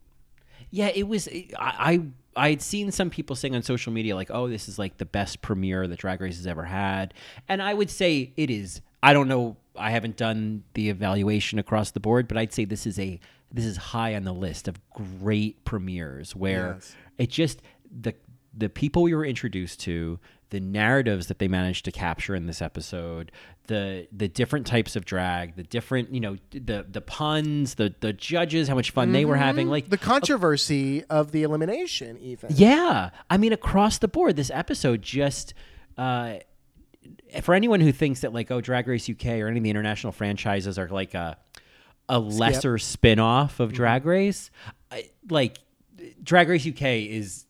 Yeah, 0.71 0.87
it 0.93 1.07
was. 1.07 1.27
I 1.27 1.45
I 1.59 2.01
I 2.35 2.49
had 2.49 2.61
seen 2.61 2.91
some 2.91 3.09
people 3.09 3.35
saying 3.35 3.55
on 3.55 3.63
social 3.63 3.93
media 3.93 4.15
like, 4.15 4.29
"Oh, 4.31 4.47
this 4.49 4.67
is 4.67 4.77
like 4.77 4.97
the 4.97 5.05
best 5.05 5.41
premiere 5.41 5.87
that 5.87 5.99
Drag 5.99 6.19
Race 6.21 6.37
has 6.37 6.47
ever 6.47 6.63
had," 6.65 7.13
and 7.47 7.61
I 7.61 7.73
would 7.73 7.89
say 7.89 8.33
it 8.35 8.49
is. 8.49 8.81
I 9.03 9.13
don't 9.13 9.27
know. 9.27 9.57
I 9.77 9.91
haven't 9.91 10.17
done 10.17 10.63
the 10.73 10.89
evaluation 10.89 11.59
across 11.59 11.91
the 11.91 11.99
board, 11.99 12.27
but 12.27 12.37
I'd 12.37 12.53
say 12.53 12.65
this 12.65 12.85
is 12.87 12.97
a 12.99 13.19
this 13.51 13.65
is 13.65 13.77
high 13.77 14.15
on 14.15 14.23
the 14.23 14.33
list 14.33 14.67
of 14.67 14.75
great 14.91 15.63
premieres 15.65 16.35
where 16.35 16.73
Yes. 16.73 16.95
it 17.17 17.29
just 17.29 17.61
the 18.01 18.13
the 18.57 18.69
people 18.69 19.03
we 19.03 19.13
were 19.13 19.25
introduced 19.25 19.79
to, 19.81 20.19
the 20.51 20.59
narratives 20.59 21.27
that 21.27 21.39
they 21.39 21.47
managed 21.47 21.83
to 21.85 21.91
capture 21.91 22.35
in 22.35 22.45
this 22.47 22.62
episode, 22.62 23.31
the 23.67 24.07
the 24.12 24.27
different 24.27 24.65
types 24.67 24.95
of 24.95 25.03
drag, 25.05 25.55
the 25.55 25.63
different 25.63 26.13
you 26.13 26.19
know 26.19 26.38
the 26.51 26.85
the 26.89 27.01
puns, 27.01 27.75
the 27.75 27.93
the 28.00 28.13
judges, 28.13 28.67
how 28.67 28.75
much 28.75 28.91
fun 28.91 29.12
they 29.12 29.25
were 29.25 29.35
having, 29.38 29.67
like 29.69 29.89
The 29.89 29.97
controversy 29.97 31.03
of 31.05 31.31
the 31.31 31.43
elimination, 31.43 32.17
even. 32.19 32.51
yeah, 32.53 33.09
I 33.29 33.38
mean 33.38 33.51
across 33.53 33.97
the 33.97 34.07
board, 34.07 34.35
this 34.35 34.51
episode 34.53 35.01
just. 35.01 35.53
Uh, 35.97 36.35
for 37.41 37.53
anyone 37.53 37.79
who 37.81 37.91
thinks 37.91 38.21
that 38.21 38.33
like 38.33 38.50
oh 38.51 38.62
Drag 38.62 38.88
Race 38.88 39.09
UK 39.09 39.25
or 39.39 39.47
any 39.47 39.57
of 39.59 39.63
the 39.63 39.69
international 39.69 40.12
franchises 40.12 40.77
are 40.79 40.88
like 40.89 41.13
a 41.13 41.38
a 42.09 42.19
lesser 42.19 42.77
spin-off 42.77 43.53
Mm-hmm. 43.55 43.63
of 43.63 43.74
Drag 43.74 44.05
Race, 44.05 44.51
I, 44.91 45.09
like 45.29 45.57
Drag 46.24 46.50
Race 46.50 46.65
UK 46.67 46.81
is 47.09 47.44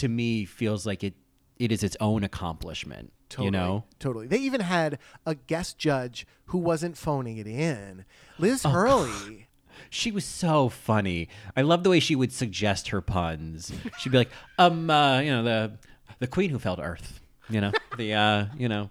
to 0.00 0.08
me 0.08 0.44
feels 0.44 0.86
like 0.86 1.02
it 1.04 1.14
it 1.58 1.70
is 1.72 1.82
its 1.82 1.96
own 2.00 2.24
accomplishment. 2.24 3.12
Totally, 3.28 3.46
You 3.46 3.50
know, 3.52 3.84
totally. 3.98 4.26
They 4.26 4.38
even 4.38 4.60
had 4.60 4.98
a 5.24 5.34
guest 5.36 5.78
judge 5.78 6.26
who 6.46 6.58
wasn't 6.58 6.96
phoning 6.96 7.36
it 7.36 7.46
in. 7.46 8.04
Liz 8.38 8.64
Oh, 8.64 8.70
Hurley. 8.70 9.46
she 9.90 10.10
was 10.10 10.24
so 10.24 10.68
funny. 10.68 11.28
I 11.56 11.62
love 11.62 11.84
the 11.84 11.90
way 11.90 12.00
she 12.00 12.16
would 12.16 12.32
suggest 12.32 12.88
her 12.88 13.00
puns. 13.00 13.72
She'd 13.98 14.10
be 14.10 14.18
like, 14.18 14.30
um, 14.58 14.90
uh, 14.90 15.20
you 15.20 15.30
know, 15.30 15.42
the 15.44 15.72
the 16.18 16.26
queen 16.26 16.50
who 16.50 16.58
fell 16.58 16.76
to 16.76 16.82
earth. 16.82 17.20
You 17.48 17.60
know, 17.60 17.72
the 17.96 18.14
uh, 18.14 18.46
you 18.56 18.68
know, 18.68 18.90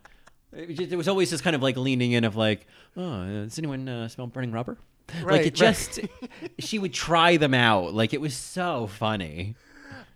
it 0.55 0.67
was, 0.69 0.79
it 0.79 0.95
was 0.95 1.07
always 1.07 1.29
just 1.29 1.43
kind 1.43 1.55
of 1.55 1.61
like 1.63 1.75
leaning 1.75 2.11
in 2.11 2.23
of 2.23 2.35
like, 2.35 2.67
oh, 2.95 3.03
uh, 3.03 3.25
does 3.43 3.57
anyone 3.57 3.89
uh, 3.89 4.07
smell 4.09 4.27
burning 4.27 4.51
rubber? 4.51 4.77
like 5.15 5.25
Right, 5.25 5.45
it 5.47 5.55
just, 5.55 5.99
she 6.59 6.77
would 6.77 6.93
try 6.93 7.37
them 7.37 7.53
out. 7.55 7.93
Like 7.95 8.13
it 8.13 8.21
was 8.21 8.35
so 8.35 8.87
funny. 8.87 9.55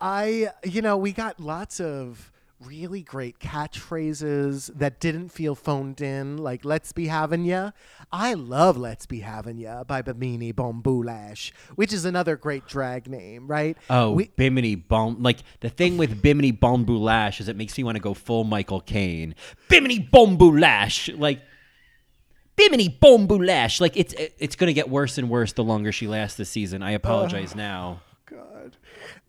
I, 0.03 0.50
you 0.65 0.81
know, 0.81 0.98
we 0.98 1.13
got 1.13 1.39
lots 1.39 1.79
of 1.79 2.29
really 2.60 3.01
great 3.01 3.39
catchphrases 3.39 4.74
that 4.77 5.00
didn't 5.00 5.29
feel 5.29 5.55
phoned 5.55 6.01
in, 6.01 6.38
like 6.38 6.65
"Let's 6.65 6.91
be 6.91 7.07
having 7.07 7.45
ya." 7.45 7.72
I 8.12 8.33
love 8.33 8.75
"Let's 8.77 9.05
be 9.05 9.22
having 9.22 9.57
ya" 9.57 9.86
by 9.86 10.01
Bimini 10.01 10.51
Bon 10.51 10.81
Boulash, 10.81 11.51
which 11.75 11.93
is 11.93 12.03
another 12.03 12.36
great 12.36 12.67
drag 12.67 13.07
name, 13.10 13.48
right? 13.48 13.77
Oh, 13.89 14.12
We- 14.12 14.29
Bimini 14.36 14.75
Bomb. 14.75 15.24
Like 15.24 15.39
the 15.62 15.69
thing 15.69 15.98
with 15.98 16.22
Bimini 16.22 16.51
Bon 16.51 16.86
Boulash 16.86 17.39
is 17.39 17.48
it 17.48 17.55
makes 17.55 17.77
me 17.77 17.86
want 17.86 17.95
to 17.95 18.01
go 18.01 18.13
full 18.13 18.43
Michael 18.43 18.81
Caine. 18.81 19.36
Bimini 19.69 20.00
Bon 20.00 20.38
Boulash. 20.38 21.17
Like 21.17 21.41
Bimini 22.57 22.89
Bon 22.89 23.25
Boulash. 23.25 23.79
Like 23.79 23.95
it's 23.95 24.13
it's 24.17 24.57
going 24.57 24.67
to 24.67 24.74
get 24.74 24.89
worse 24.89 25.17
and 25.17 25.29
worse 25.29 25.53
the 25.53 25.63
longer 25.63 25.93
she 25.93 26.07
lasts 26.07 26.38
this 26.38 26.50
season. 26.50 26.83
I 26.83 26.91
apologize 26.91 27.55
now. 27.55 28.01
God. 28.35 28.77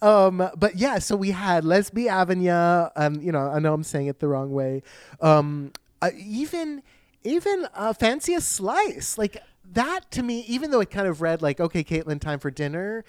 Um, 0.03 0.51
but 0.57 0.77
yeah, 0.77 0.99
so 0.99 1.17
we 1.17 1.31
had 1.31 1.65
Lesbi 1.65 2.07
Avenya. 2.07 2.91
Um, 2.97 3.21
you 3.21 3.33
know, 3.33 3.49
I 3.49 3.59
know 3.59 3.75
I'm 3.75 3.83
saying 3.85 4.07
it 4.07 4.21
the 4.21 4.29
wrong 4.29 4.51
way. 4.53 4.83
Um, 5.21 5.73
uh, 6.03 6.11
even 6.19 6.83
even 7.23 7.67
uh, 7.75 7.93
Fancy 7.93 8.35
a 8.35 8.41
Slice, 8.41 9.17
like 9.19 9.37
that 9.73 10.11
to 10.13 10.23
me, 10.23 10.41
even 10.47 10.71
though 10.71 10.81
it 10.81 10.91
kind 10.91 11.07
of 11.09 11.21
read 11.23 11.43
like, 11.43 11.61
okay, 11.61 11.83
Caitlin, 11.83 12.21
time 12.21 12.39
for 12.39 12.51
dinner, 12.51 13.05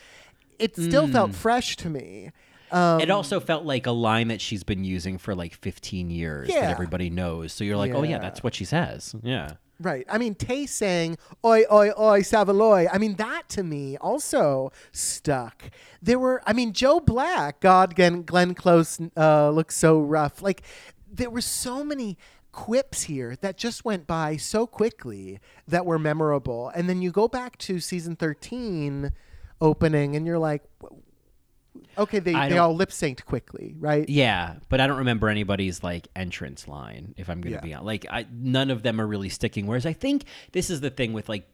it 0.60 0.76
still 0.76 1.08
felt 1.08 1.34
fresh 1.36 1.76
to 1.78 1.90
me. 1.90 2.32
Um, 2.72 3.00
it 3.00 3.12
also 3.12 3.40
felt 3.40 3.64
like 3.66 3.86
a 3.86 3.92
line 3.92 4.30
that 4.30 4.42
she's 4.42 4.64
been 4.64 4.84
using 4.84 5.18
for 5.18 5.36
like 5.36 5.54
15 5.54 6.10
years 6.10 6.50
Yeah. 6.50 6.62
that 6.62 6.72
everybody 6.72 7.10
knows. 7.10 7.54
So 7.54 7.64
you're 7.64 7.78
like, 7.78 7.94
oh 7.94 8.02
yeah, 8.04 8.12
Yeah. 8.12 8.18
that's 8.20 8.42
what 8.44 8.56
she 8.56 8.66
says. 8.66 9.16
Yeah. 9.22 9.52
Right. 9.80 10.06
I 10.10 10.18
mean, 10.18 10.36
Tay 10.36 10.66
saying 10.68 11.18
"Oi, 11.44 11.64
oi, 11.70 11.92
oi, 12.00 12.22
Saveloy." 12.22 12.88
I 12.90 12.98
mean, 12.98 13.16
that 13.16 13.50
to 13.50 13.64
me 13.64 13.98
also 13.98 14.72
stuck. 14.94 15.64
There 16.02 16.18
were, 16.18 16.42
I 16.46 16.54
mean, 16.54 16.72
Joe 16.72 17.02
Black, 17.02 17.60
God, 17.60 17.94
Glenn, 17.94 18.24
Glenn 18.24 18.54
Close 18.54 19.02
uh, 19.18 19.50
looks 19.50 19.76
so 19.76 20.00
rough. 20.00 20.42
Like, 20.42 20.62
there 21.12 21.30
were 21.30 21.42
so 21.42 21.84
many 21.84 22.18
quips 22.54 23.04
here 23.04 23.36
that 23.42 23.58
just 23.58 23.84
went 23.84 24.08
by 24.08 24.38
so 24.38 24.66
quickly 24.66 25.42
that 25.68 25.86
were 25.86 26.00
memorable. 26.00 26.70
And 26.70 26.88
then 26.88 27.02
you 27.02 27.12
go 27.12 27.28
back 27.28 27.58
to 27.58 27.82
season 27.82 28.16
thirteen 28.16 29.12
opening, 29.60 30.16
and 30.16 30.26
you're 30.26 30.40
like, 30.40 30.64
okay, 31.98 32.20
they, 32.20 32.34
I 32.34 32.50
they 32.50 32.58
all 32.58 32.76
lip 32.76 32.90
synced 32.90 33.26
quickly, 33.26 33.76
right? 33.80 34.08
Yeah, 34.10 34.56
but 34.70 34.80
I 34.82 34.88
don't 34.88 34.98
remember 34.98 35.30
anybody's 35.30 35.84
like 35.84 36.08
entrance 36.16 36.68
line. 36.68 37.14
If 37.18 37.30
I'm 37.30 37.42
gonna 37.42 37.56
Yeah. 37.56 37.62
be 37.62 37.74
honest, 37.74 37.86
like 37.86 38.06
I, 38.10 38.26
none 38.32 38.70
of 38.72 38.84
them 38.84 39.00
are 39.00 39.08
really 39.08 39.30
sticking. 39.30 39.68
Whereas 39.68 39.86
I 39.86 39.94
think 39.94 40.26
this 40.52 40.70
is 40.70 40.82
the 40.82 40.90
thing 40.90 41.14
with 41.14 41.30
like 41.30 41.48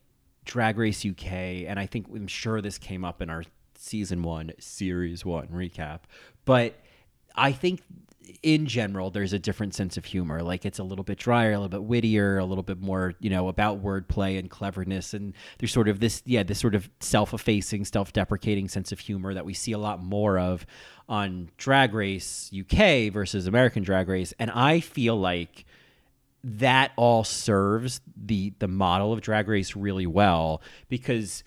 Drag 0.46 0.78
Race 0.78 1.06
UK, 1.06 1.32
and 1.68 1.80
I 1.80 1.86
think 1.86 2.08
I'm 2.10 2.28
sure 2.28 2.62
this 2.62 2.78
came 2.78 3.06
up 3.06 3.22
in 3.22 3.30
our 3.30 3.44
season 3.76 4.24
one, 4.24 4.52
series 4.60 5.24
one 5.26 5.48
recap. 5.48 6.02
But 6.46 6.76
I 7.36 7.52
think 7.52 7.82
in 8.44 8.66
general, 8.66 9.10
there's 9.10 9.34
a 9.34 9.40
different 9.40 9.74
sense 9.74 9.98
of 9.98 10.06
humor. 10.06 10.42
Like 10.42 10.66
it's 10.66 10.80
a 10.80 10.84
little 10.84 11.04
bit 11.04 11.18
drier, 11.18 11.52
a 11.52 11.60
little 11.60 11.70
bit 11.70 11.84
wittier, 11.84 12.38
a 12.38 12.46
little 12.46 12.64
bit 12.64 12.80
more, 12.80 13.14
you 13.20 13.30
know, 13.30 13.48
about 13.48 13.84
wordplay 13.84 14.38
and 14.40 14.50
cleverness. 14.50 15.14
And 15.14 15.34
there's 15.60 15.72
sort 15.72 15.88
of 15.88 16.00
this, 16.00 16.22
yeah, 16.26 16.44
this 16.44 16.60
sort 16.60 16.76
of 16.76 16.90
self-effacing, 17.00 17.86
self-deprecating 17.86 18.70
sense 18.70 18.92
of 18.92 19.00
humor 19.00 19.34
that 19.34 19.46
we 19.46 19.54
see 19.54 19.72
a 19.72 19.78
lot 19.78 20.04
more 20.04 20.40
of 20.40 20.66
on 21.10 21.50
Drag 21.58 21.94
Race 21.94 22.52
UK 22.58 23.12
versus 23.12 23.48
American 23.48 23.84
Drag 23.84 24.08
Race. 24.08 24.34
And 24.40 24.52
I 24.52 24.80
feel 24.80 25.18
like 25.18 25.66
that 26.44 26.92
all 26.96 27.24
serves 27.24 28.02
the 28.18 28.54
the 28.60 28.68
model 28.68 29.14
of 29.14 29.22
drag 29.22 29.48
race 29.48 29.76
really 29.76 30.08
well 30.08 30.62
because 30.90 31.44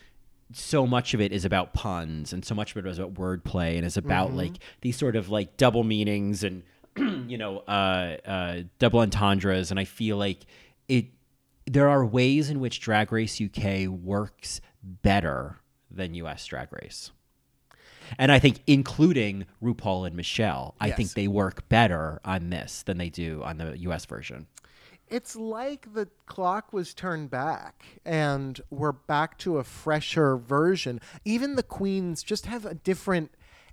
so 0.57 0.87
much 0.87 1.15
of 1.15 1.21
it 1.21 1.33
is 1.33 1.45
about 1.45 1.75
puns 1.75 2.33
and 2.33 2.45
so 2.45 2.55
much 2.55 2.75
of 2.75 2.85
it 2.85 2.89
is 2.89 2.99
about 2.99 3.15
wordplay 3.15 3.77
and 3.77 3.85
is 3.85 3.97
about 3.97 4.33
like 4.35 4.53
these 4.83 4.97
sort 4.97 5.17
of 5.17 5.29
like 5.29 5.57
double 5.57 5.85
meanings 5.85 6.45
and 6.45 6.63
you 7.29 7.37
know 7.37 7.59
uh, 7.69 8.17
uh, 8.27 8.63
double 8.79 9.01
entendres 9.01 9.71
and 9.71 9.81
i 9.81 9.85
feel 9.85 10.17
like 10.17 10.47
it 10.89 11.07
there 11.67 11.89
are 11.89 12.05
ways 12.05 12.51
in 12.51 12.61
which 12.61 12.81
drag 12.81 13.11
race 13.13 13.41
uk 13.41 13.89
works 13.89 14.61
better 14.83 15.57
than 15.91 16.15
us 16.15 16.47
drag 16.47 16.73
race 16.73 17.11
and 18.19 18.31
I 18.31 18.39
think 18.39 18.61
including 18.67 19.47
RuPaul 19.63 20.07
and 20.07 20.15
Michelle, 20.15 20.75
I 20.81 20.89
Yes. 20.89 20.97
think 20.99 21.15
they 21.15 21.27
work 21.27 21.69
better 21.71 22.21
on 22.25 22.51
this 22.51 22.83
than 22.83 22.99
they 22.99 23.09
do 23.09 23.43
on 23.43 23.57
the 23.57 23.79
US 23.79 24.05
version. 24.05 24.47
It's 25.15 25.37
like 25.37 25.95
the 25.95 26.09
clock 26.27 26.73
was 26.73 26.93
turned 26.93 27.31
back 27.31 27.85
and 28.05 28.61
we're 28.69 28.91
back 28.91 29.39
to 29.39 29.59
a 29.59 29.65
fresher 29.65 30.37
version. 30.37 31.01
Even 31.25 31.55
the 31.55 31.63
queens 31.63 32.25
just 32.25 32.47
have 32.47 32.67
a 32.67 32.75
different 32.75 33.31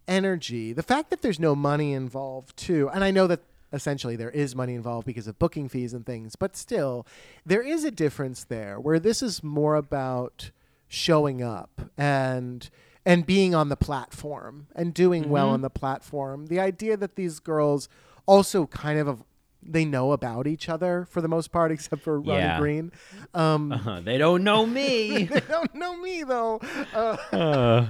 energy. 0.08 0.72
The 0.72 0.84
fact 0.84 1.10
that 1.10 1.24
there's 1.24 1.40
no 1.40 1.56
money 1.56 1.94
involved, 1.94 2.56
too, 2.58 2.90
and 2.94 3.04
I 3.04 3.10
know 3.10 3.26
that 3.26 3.42
essentially 3.74 4.16
there 4.16 4.30
is 4.30 4.56
money 4.56 4.76
involved 4.76 5.08
because 5.08 5.26
of 5.26 5.40
booking 5.40 5.68
fees 5.68 5.94
and 5.96 6.06
things, 6.06 6.36
but 6.36 6.56
still, 6.56 7.08
there 7.44 7.64
is 7.64 7.84
a 7.84 7.92
difference 7.92 8.44
there 8.44 8.80
where 8.80 9.00
this 9.00 9.24
is 9.24 9.42
more 9.44 9.76
about 9.76 10.52
showing 10.88 11.42
up 11.42 11.90
and 11.98 12.70
and 13.04 13.26
being 13.26 13.56
on 13.56 13.70
the 13.70 13.76
platform 13.78 14.68
and 14.76 14.94
doing 14.94 15.28
well 15.28 15.46
Mm-hmm. 15.46 15.54
on 15.56 15.62
the 15.62 15.70
platform. 15.72 16.48
The 16.48 16.60
idea 16.60 16.98
that 16.98 17.16
these 17.16 17.40
girls 17.40 17.90
also 18.28 18.68
kind 18.68 19.00
of 19.00 19.24
they 19.64 19.86
know 19.86 20.12
about 20.12 20.48
each 20.48 20.70
other 20.70 21.06
for 21.10 21.22
the 21.22 21.28
most 21.28 21.52
part, 21.52 21.72
except 21.76 22.02
for 22.02 22.20
Ronnie 22.20 22.40
Yeah. 22.40 22.60
Green. 22.60 22.92
Um, 23.34 23.72
Uh, 23.72 24.02
they 24.02 24.18
don't 24.18 24.44
know 24.44 24.66
me. 24.66 25.24
they 25.32 25.40
don't 25.42 25.74
know 25.76 25.96
me 25.98 26.24
though. 26.24 26.60
Uh, 26.94 27.88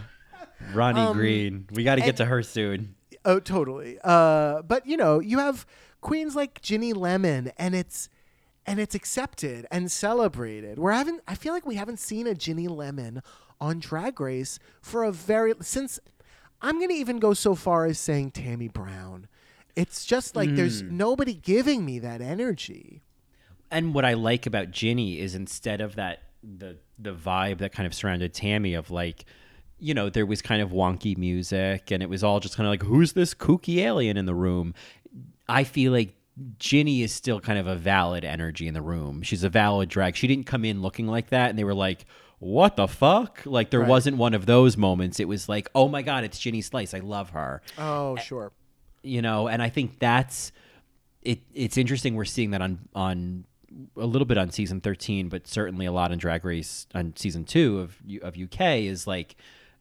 Ronnie 0.74 1.14
Green. 1.14 1.68
We 1.72 1.84
got 1.84 1.96
to 1.96 2.02
get 2.02 2.18
to 2.18 2.26
her 2.26 2.44
soon. 2.44 2.96
oh, 3.26 3.40
totally. 3.40 3.98
Uh, 4.04 4.62
but 4.64 4.86
you 4.86 4.98
know, 4.98 5.20
you 5.20 5.40
have 5.40 5.66
queens 6.02 6.36
like 6.36 6.62
Ginny 6.62 6.94
Lemon, 6.94 7.52
and 7.58 7.74
it's 7.76 8.10
and 8.66 8.80
it's 8.80 8.94
accepted 8.96 9.66
and 9.72 9.92
celebrated. 9.92 10.78
We're 10.80 10.92
having. 10.92 11.20
I 11.28 11.36
feel 11.36 11.54
like 11.54 11.66
we 11.66 11.76
haven't 11.76 12.00
seen 12.00 12.28
a 12.28 12.36
Ginny 12.36 12.68
Lemon 12.68 13.22
on 13.60 13.80
Drag 13.80 14.20
Race 14.20 14.60
for 14.82 15.04
a 15.04 15.12
very 15.12 15.54
since. 15.62 16.00
I'm 16.62 16.80
gonna 16.80 16.94
even 16.94 17.18
go 17.18 17.34
so 17.34 17.56
far 17.56 17.86
as 17.86 17.98
saying 17.98 18.32
Tammy 18.32 18.68
Brown. 18.68 19.28
It's 19.76 20.06
just 20.06 20.36
like 20.36 20.56
there's 20.56 20.84
mm. 20.84 20.92
nobody 20.92 21.34
giving 21.34 21.86
me 21.86 22.00
that 22.00 22.22
energy. 22.22 23.02
And 23.70 23.94
what 23.94 24.04
I 24.04 24.14
like 24.14 24.46
about 24.46 24.72
Ginny 24.72 25.20
is 25.20 25.36
instead 25.36 25.82
of 25.82 25.96
that 25.96 26.24
the 26.44 26.78
the 26.98 27.14
vibe 27.14 27.60
that 27.60 27.72
kind 27.72 27.88
of 27.88 27.94
surrounded 27.94 28.34
Tammy 28.34 28.74
of 28.74 28.92
like 28.92 29.26
you 29.80 29.94
know 29.94 30.10
there 30.10 30.26
was 30.26 30.42
kind 30.42 30.62
of 30.62 30.72
wonky 30.72 31.18
music 31.18 31.92
and 31.92 32.02
it 32.04 32.10
was 32.10 32.24
all 32.24 32.40
just 32.40 32.56
kind 32.58 32.68
of 32.68 32.72
like 32.72 32.84
who's 32.84 33.14
this 33.14 33.34
kooky 33.34 33.78
alien 33.78 34.18
in 34.18 34.26
the 34.26 34.34
room 34.34 34.74
I 35.48 35.64
feel 35.64 35.92
like 35.92 36.16
Ginny 36.58 37.04
is 37.04 37.12
still 37.12 37.40
kind 37.40 37.60
of 37.60 37.68
a 37.68 37.76
valid 37.76 38.24
energy 38.24 38.68
in 38.68 38.74
the 38.74 38.82
room. 38.82 39.22
She's 39.22 39.44
a 39.44 39.50
valid 39.50 39.90
drag. 39.90 40.16
She 40.16 40.28
didn't 40.28 40.46
come 40.46 40.64
in 40.66 40.82
looking 40.82 41.08
like 41.08 41.30
that 41.30 41.50
and 41.50 41.60
they 41.60 41.64
were 41.64 41.74
like 41.74 42.06
what 42.40 42.76
the 42.76 42.88
fuck? 42.88 43.44
Like 43.46 43.70
there 43.70 43.82
Right. 43.82 43.90
wasn't 43.90 44.18
one 44.18 44.34
of 44.34 44.48
those 44.48 44.76
moments. 44.76 45.20
It 45.20 45.28
was 45.28 45.48
like, 45.48 45.70
"Oh 45.76 45.88
my 45.88 46.02
god, 46.02 46.24
it's 46.24 46.40
Ginny 46.40 46.62
Slice. 46.62 46.96
I 46.96 47.00
love 47.00 47.30
her." 47.30 47.62
Oh, 47.78 48.16
sure. 48.16 48.52
You 49.04 49.22
know 49.22 49.48
and 49.48 49.62
i 49.62 49.70
think 49.70 50.00
that's 50.00 50.52
it 51.22 51.40
it's 51.54 51.78
interesting 51.78 52.16
we're 52.16 52.26
seeing 52.26 52.52
that 52.52 52.62
on 52.62 52.80
on 52.96 53.46
a 53.96 54.06
little 54.06 54.26
bit 54.26 54.38
on 54.38 54.52
season 54.52 54.82
13 54.82 55.30
but 55.30 55.48
certainly 55.48 55.86
a 55.86 55.92
lot 55.92 56.12
in 56.12 56.20
drag 56.20 56.44
race 56.44 56.88
on 56.94 57.14
season 57.16 57.46
2 57.46 57.80
of 57.80 57.98
of 58.22 58.38
uk 58.38 58.62
is 58.62 59.08
like 59.08 59.36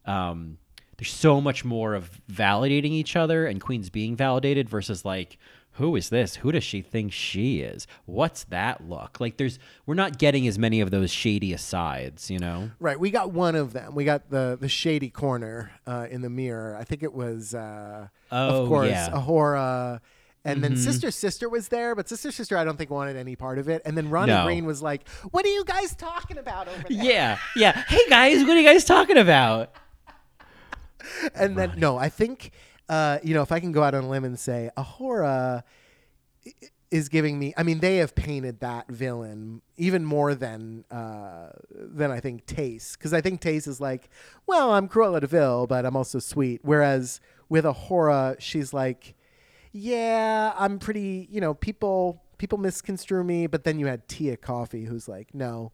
um 0.05 0.57
there's 0.97 1.11
so 1.11 1.41
much 1.41 1.65
more 1.65 1.95
of 1.95 2.21
validating 2.31 2.91
each 2.91 3.15
other 3.15 3.47
and 3.47 3.59
queens 3.59 3.89
being 3.89 4.15
validated 4.15 4.69
versus 4.69 5.03
like 5.03 5.37
who 5.75 5.95
is 5.95 6.09
this 6.09 6.35
who 6.37 6.51
does 6.51 6.63
she 6.63 6.81
think 6.81 7.13
she 7.13 7.61
is 7.61 7.87
what's 8.05 8.43
that 8.45 8.87
look 8.89 9.19
like 9.19 9.37
there's 9.37 9.57
we're 9.85 9.93
not 9.95 10.17
getting 10.17 10.45
as 10.47 10.59
many 10.59 10.81
of 10.81 10.91
those 10.91 11.09
shady 11.09 11.53
asides 11.53 12.29
you 12.29 12.37
know 12.39 12.69
Right, 12.79 12.99
we 12.99 13.09
got 13.11 13.31
one 13.31 13.55
of 13.55 13.71
them. 13.73 13.95
We 13.95 14.03
got 14.03 14.29
the 14.29 14.57
the 14.59 14.67
shady 14.69 15.09
corner 15.09 15.71
uh, 15.87 16.07
in 16.09 16.21
the 16.21 16.29
mirror. 16.29 16.75
I 16.79 16.83
think 16.83 17.03
it 17.03 17.13
was, 17.13 17.53
uh, 17.55 18.07
Oh, 18.31 18.63
of 18.63 18.67
course, 18.69 18.89
yeah. 18.89 19.09
A'Whora. 19.11 19.99
And 20.43 20.63
then 20.63 20.75
Sister 20.75 21.11
Sister 21.11 21.47
was 21.47 21.67
there, 21.67 21.93
but 21.95 22.09
Sister 22.09 22.31
Sister 22.31 22.57
I 22.57 22.63
don't 22.63 22.77
think 22.77 22.89
wanted 22.89 23.15
any 23.15 23.35
part 23.35 23.59
of 23.59 23.69
it. 23.69 23.81
And 23.85 23.95
then 23.97 24.09
Ronnie 24.09 24.31
No. 24.33 24.45
Green 24.45 24.65
was 24.65 24.81
like, 24.81 25.07
"What 25.31 25.45
are 25.45 25.49
you 25.49 25.63
guys 25.65 25.95
talking 25.95 26.37
about 26.39 26.67
over 26.67 26.83
there?" 26.89 27.03
yeah 27.05 27.37
yeah 27.55 27.83
hey 27.87 28.09
guys 28.09 28.39
what 28.43 28.57
are 28.57 28.59
you 28.59 28.67
guys 28.67 28.83
talking 28.83 29.17
about 29.17 29.71
and 31.35 31.57
then 31.57 31.73
no, 31.77 31.97
I 31.97 32.09
think 32.09 32.51
uh, 32.91 33.17
you 33.23 33.33
know 33.33 33.41
if 33.41 33.51
I 33.51 33.59
can 33.59 33.71
go 33.71 33.81
out 33.81 33.95
on 33.95 34.03
a 34.03 34.09
limb 34.09 34.25
and 34.25 34.37
say 34.37 34.69
A'Whora 34.77 35.63
is 36.91 37.07
giving 37.07 37.39
me. 37.39 37.53
I 37.55 37.63
mean, 37.63 37.79
they 37.79 37.97
have 37.97 38.13
painted 38.13 38.59
that 38.59 38.89
villain 38.89 39.61
even 39.77 40.03
more 40.03 40.35
than 40.35 40.83
uh, 40.91 41.51
than 41.71 42.11
I 42.11 42.19
think 42.19 42.45
Tayce, 42.45 42.97
because 42.97 43.13
I 43.13 43.21
think 43.21 43.41
Tayce 43.41 43.67
is 43.67 43.79
like, 43.79 44.09
well, 44.45 44.73
I'm 44.73 44.89
Cruella 44.89 45.21
de 45.21 45.27
Vil, 45.27 45.67
but 45.67 45.85
I'm 45.85 45.95
also 45.95 46.19
sweet. 46.19 46.59
Whereas 46.63 47.21
with 47.47 47.63
A'Whora, 47.63 48.39
she's 48.39 48.73
like, 48.73 49.15
yeah, 49.71 50.53
I'm 50.57 50.79
pretty. 50.79 51.27
You 51.31 51.39
know, 51.39 51.53
people 51.53 52.21
people 52.37 52.57
misconstrue 52.57 53.23
me, 53.23 53.47
but 53.47 53.63
then 53.63 53.79
you 53.79 53.87
had 53.87 54.07
Tia 54.09 54.35
Kofi, 54.35 54.85
who's 54.85 55.07
like, 55.07 55.33
no. 55.33 55.71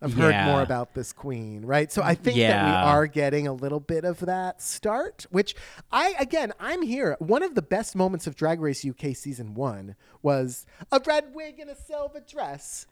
I've 0.00 0.14
heard 0.14 0.30
Yeah. 0.30 0.46
more 0.46 0.62
about 0.62 0.94
this 0.94 1.12
queen, 1.12 1.64
right? 1.64 1.90
So 1.90 2.02
I 2.02 2.14
think 2.14 2.36
that 2.38 2.64
we 2.64 2.70
are 2.72 3.06
getting 3.06 3.46
a 3.48 3.52
little 3.52 3.80
bit 3.80 4.04
of 4.04 4.20
that 4.20 4.62
start, 4.62 5.26
which 5.30 5.56
I 5.90 6.14
again, 6.20 6.52
I'm 6.60 6.82
here. 6.82 7.16
One 7.18 7.42
of 7.42 7.54
the 7.56 7.62
best 7.62 7.96
moments 7.96 8.26
of 8.26 8.36
Drag 8.36 8.60
Race 8.60 8.84
UK 8.84 9.14
season 9.16 9.54
1 9.54 9.96
was 10.22 10.66
a 10.92 11.00
red 11.04 11.34
wig 11.34 11.58
and 11.58 11.68
a 11.68 11.74
silver 11.76 12.20
dress. 12.20 12.86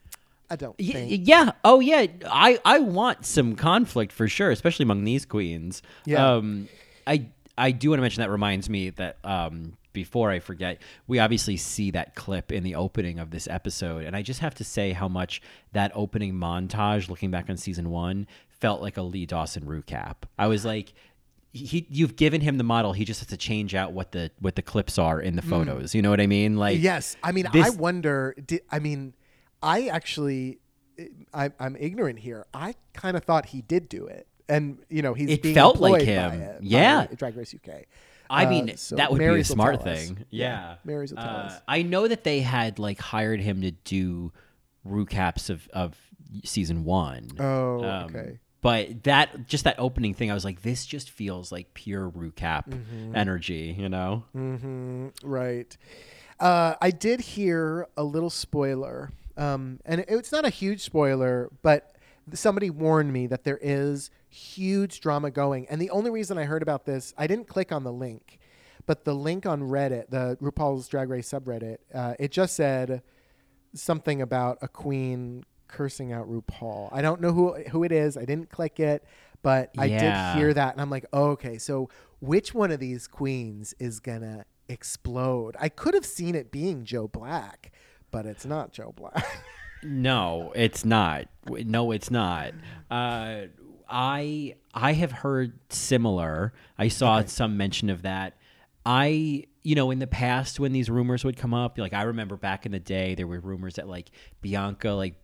I 0.49 0.55
don't 0.55 0.75
Y- 0.79 0.91
think. 0.93 1.27
yeah. 1.27 1.51
Oh, 1.63 1.79
yeah. 1.79 2.07
I 2.29 2.59
I 2.65 2.79
want 2.79 3.25
some 3.25 3.55
conflict 3.55 4.11
for 4.11 4.27
sure, 4.27 4.51
especially 4.51 4.83
among 4.83 5.03
these 5.03 5.25
queens. 5.25 5.81
Yeah. 6.05 6.35
Um, 6.35 6.67
I 7.05 7.27
I 7.57 7.71
do 7.71 7.89
want 7.89 7.99
to 7.99 8.01
mention 8.01 8.21
that 8.21 8.29
reminds 8.29 8.69
me 8.69 8.89
that 8.91 9.17
um 9.23 9.77
before 9.97 10.29
I 10.29 10.37
forget, 10.37 10.79
we 11.07 11.17
obviously 11.17 11.57
see 11.57 11.89
that 11.89 12.13
clip 12.13 12.51
in 12.51 12.61
the 12.61 12.75
opening 12.75 13.17
of 13.17 13.31
this 13.31 13.47
episode, 13.47 14.03
and 14.03 14.15
I 14.15 14.21
just 14.21 14.41
have 14.41 14.53
to 14.55 14.63
say 14.63 14.91
how 14.91 15.07
much 15.07 15.41
that 15.71 15.91
opening 15.95 16.35
montage, 16.35 17.09
looking 17.09 17.31
back 17.31 17.49
on 17.49 17.57
season 17.57 17.89
one, 17.89 18.27
felt 18.47 18.79
like 18.79 18.97
a 18.97 19.01
Lee 19.01 19.25
Dawson 19.25 19.63
recap. 19.63 20.15
I 20.37 20.47
was 20.47 20.63
like. 20.63 20.93
He, 21.53 21.87
you've 21.89 22.17
given 22.17 22.41
him 22.41 22.59
the 22.59 22.63
model. 22.63 22.93
He 22.93 23.03
just 23.03 23.21
has 23.21 23.29
to 23.29 23.37
change 23.37 23.73
out 23.73 23.91
what 23.91 24.11
the 24.11 24.29
what 24.39 24.55
the 24.55 24.61
clips 24.61 24.99
are 24.99 25.19
in 25.19 25.35
the 25.35 25.41
mm. 25.41 25.49
photos. 25.49 25.95
You 25.95 26.03
know 26.03 26.11
what 26.11 26.21
I 26.21 26.27
mean? 26.27 26.55
Like, 26.55 26.79
Yes, 26.79 27.17
I 27.23 27.31
mean, 27.31 27.47
I 27.51 27.71
wonder. 27.71 28.35
Did, 28.45 28.61
I 28.69 28.77
mean, 28.77 29.15
I 29.63 29.87
actually, 29.87 30.59
I, 31.33 31.49
I'm 31.59 31.75
ignorant 31.77 32.19
here. 32.19 32.45
I 32.53 32.75
kind 32.93 33.17
of 33.17 33.23
thought 33.23 33.47
he 33.47 33.63
did 33.63 33.89
do 33.89 34.05
it, 34.05 34.27
and 34.47 34.77
you 34.87 35.01
know, 35.01 35.15
he's 35.15 35.31
It 35.31 35.41
being 35.41 35.55
felt 35.55 35.79
like 35.79 36.03
him. 36.03 36.33
it, 36.33 36.61
Yeah. 36.61 37.07
Drag 37.15 37.35
Race 37.35 37.55
UK. 37.55 37.85
I 38.29 38.45
Uh, 38.45 38.49
mean, 38.49 38.77
so 38.77 38.95
that 38.97 39.11
would 39.11 39.17
Mary's 39.19 39.47
be 39.47 39.53
a 39.53 39.55
smart 39.55 39.83
thing. 39.83 40.25
Yeah. 40.29 40.75
Mary's 40.83 41.11
will 41.11 41.21
tell 41.21 41.35
Uh, 41.35 41.39
us. 41.43 41.61
I 41.67 41.81
know 41.83 42.07
that 42.07 42.23
they 42.23 42.41
had 42.41 42.79
like 42.79 42.99
hired 42.99 43.39
him 43.41 43.61
to 43.61 43.71
do 43.71 44.31
recaps 44.85 45.49
of, 45.49 45.67
of 45.73 45.95
season 46.43 46.83
one. 46.83 47.29
Oh, 47.39 47.83
Um, 47.83 48.15
okay. 48.15 48.39
But 48.61 49.03
that 49.03 49.47
just 49.47 49.63
that 49.65 49.75
opening 49.77 50.13
thing, 50.13 50.31
I 50.31 50.33
was 50.33 50.43
like, 50.43 50.61
this 50.63 50.85
just 50.85 51.09
feels 51.11 51.51
like 51.51 51.73
pure 51.73 52.09
recap 52.09 52.67
Mm-hmm. 52.69 53.15
energy, 53.15 53.75
you 53.77 53.87
know? 53.87 54.23
Right. 55.23 55.77
Uh, 56.39 56.75
I 56.81 56.91
did 56.91 57.21
hear 57.21 57.87
a 57.95 58.03
little 58.03 58.29
spoiler, 58.29 59.11
um, 59.37 59.79
and 59.85 60.01
it- 60.01 60.07
it's 60.09 60.31
not 60.31 60.45
a 60.45 60.49
huge 60.49 60.81
spoiler, 60.81 61.49
but 61.61 61.95
somebody 62.33 62.69
warned 62.69 63.13
me 63.13 63.27
that 63.27 63.43
there 63.43 63.59
is 63.61 64.09
huge 64.29 64.99
drama 64.99 65.31
going. 65.31 65.67
And 65.69 65.81
the 65.81 65.89
only 65.89 66.11
reason 66.11 66.37
I 66.37 66.43
heard 66.45 66.61
about 66.61 66.85
this, 66.85 67.13
I 67.17 67.27
didn't 67.27 67.47
click 67.47 67.71
on 67.71 67.83
the 67.83 67.91
link, 67.93 68.39
but 68.85 69.05
the 69.05 69.13
link 69.13 69.45
on 69.45 69.61
Reddit, 69.61 70.09
the 70.09 70.37
RuPaul's 70.41 70.87
Drag 70.87 71.09
Race 71.09 71.29
subreddit, 71.29 71.77
uh, 71.93 72.15
it 72.19 72.31
just 72.31 72.55
said 72.55 73.01
something 73.73 74.21
about 74.21 74.57
a 74.61 74.67
queen 74.67 75.43
cursing 75.67 76.11
out 76.13 76.29
RuPaul. 76.29 76.89
I 76.91 77.01
don't 77.01 77.19
know 77.21 77.31
who 77.33 77.53
who 77.71 77.83
it 77.83 77.91
is. 77.91 78.17
I 78.17 78.25
didn't 78.25 78.49
click 78.49 78.79
it, 78.79 79.03
but 79.41 79.71
I 79.77 79.85
Yeah. 79.85 79.99
did 79.99 80.39
hear 80.39 80.53
that, 80.53 80.71
and 80.73 80.81
I'm 80.81 80.89
like, 80.89 81.05
oh, 81.11 81.31
okay. 81.31 81.57
So 81.57 81.89
which 82.19 82.53
one 82.53 82.71
of 82.71 82.79
these 82.79 83.07
queens 83.07 83.73
is 83.79 83.99
gonna 83.99 84.45
explode? 84.69 85.55
I 85.59 85.69
could 85.69 85.93
have 85.93 86.05
seen 86.05 86.35
it 86.35 86.51
being 86.51 86.85
Joe 86.85 87.07
Black, 87.07 87.71
but 88.11 88.25
it's 88.25 88.45
not 88.45 88.71
Joe 88.71 88.93
Black. 88.95 89.25
No, 89.83 90.51
it's 90.55 90.83
not. 90.85 91.27
No, 91.47 91.91
it's 91.91 92.11
not. 92.11 92.53
Uh, 92.89 93.43
I 93.89 94.55
I 94.73 94.93
have 94.93 95.11
heard 95.11 95.59
similar. 95.69 96.53
I 96.77 96.87
saw 96.89 97.23
some 97.25 97.57
mention 97.57 97.89
of 97.89 98.01
that. 98.01 98.37
I 98.85 99.45
you 99.63 99.75
know 99.75 99.91
in 99.91 99.99
the 99.99 100.07
past 100.07 100.59
when 100.59 100.71
these 100.71 100.89
rumors 100.89 101.23
would 101.23 101.37
come 101.37 101.53
up, 101.53 101.77
like 101.77 101.93
I 101.93 102.03
remember 102.03 102.35
back 102.37 102.65
in 102.65 102.71
the 102.71 102.79
day, 102.79 103.15
there 103.15 103.27
were 103.27 103.39
rumors 103.39 103.75
that 103.75 103.87
like 103.87 104.09
Bianca 104.41 104.91
like. 104.91 105.15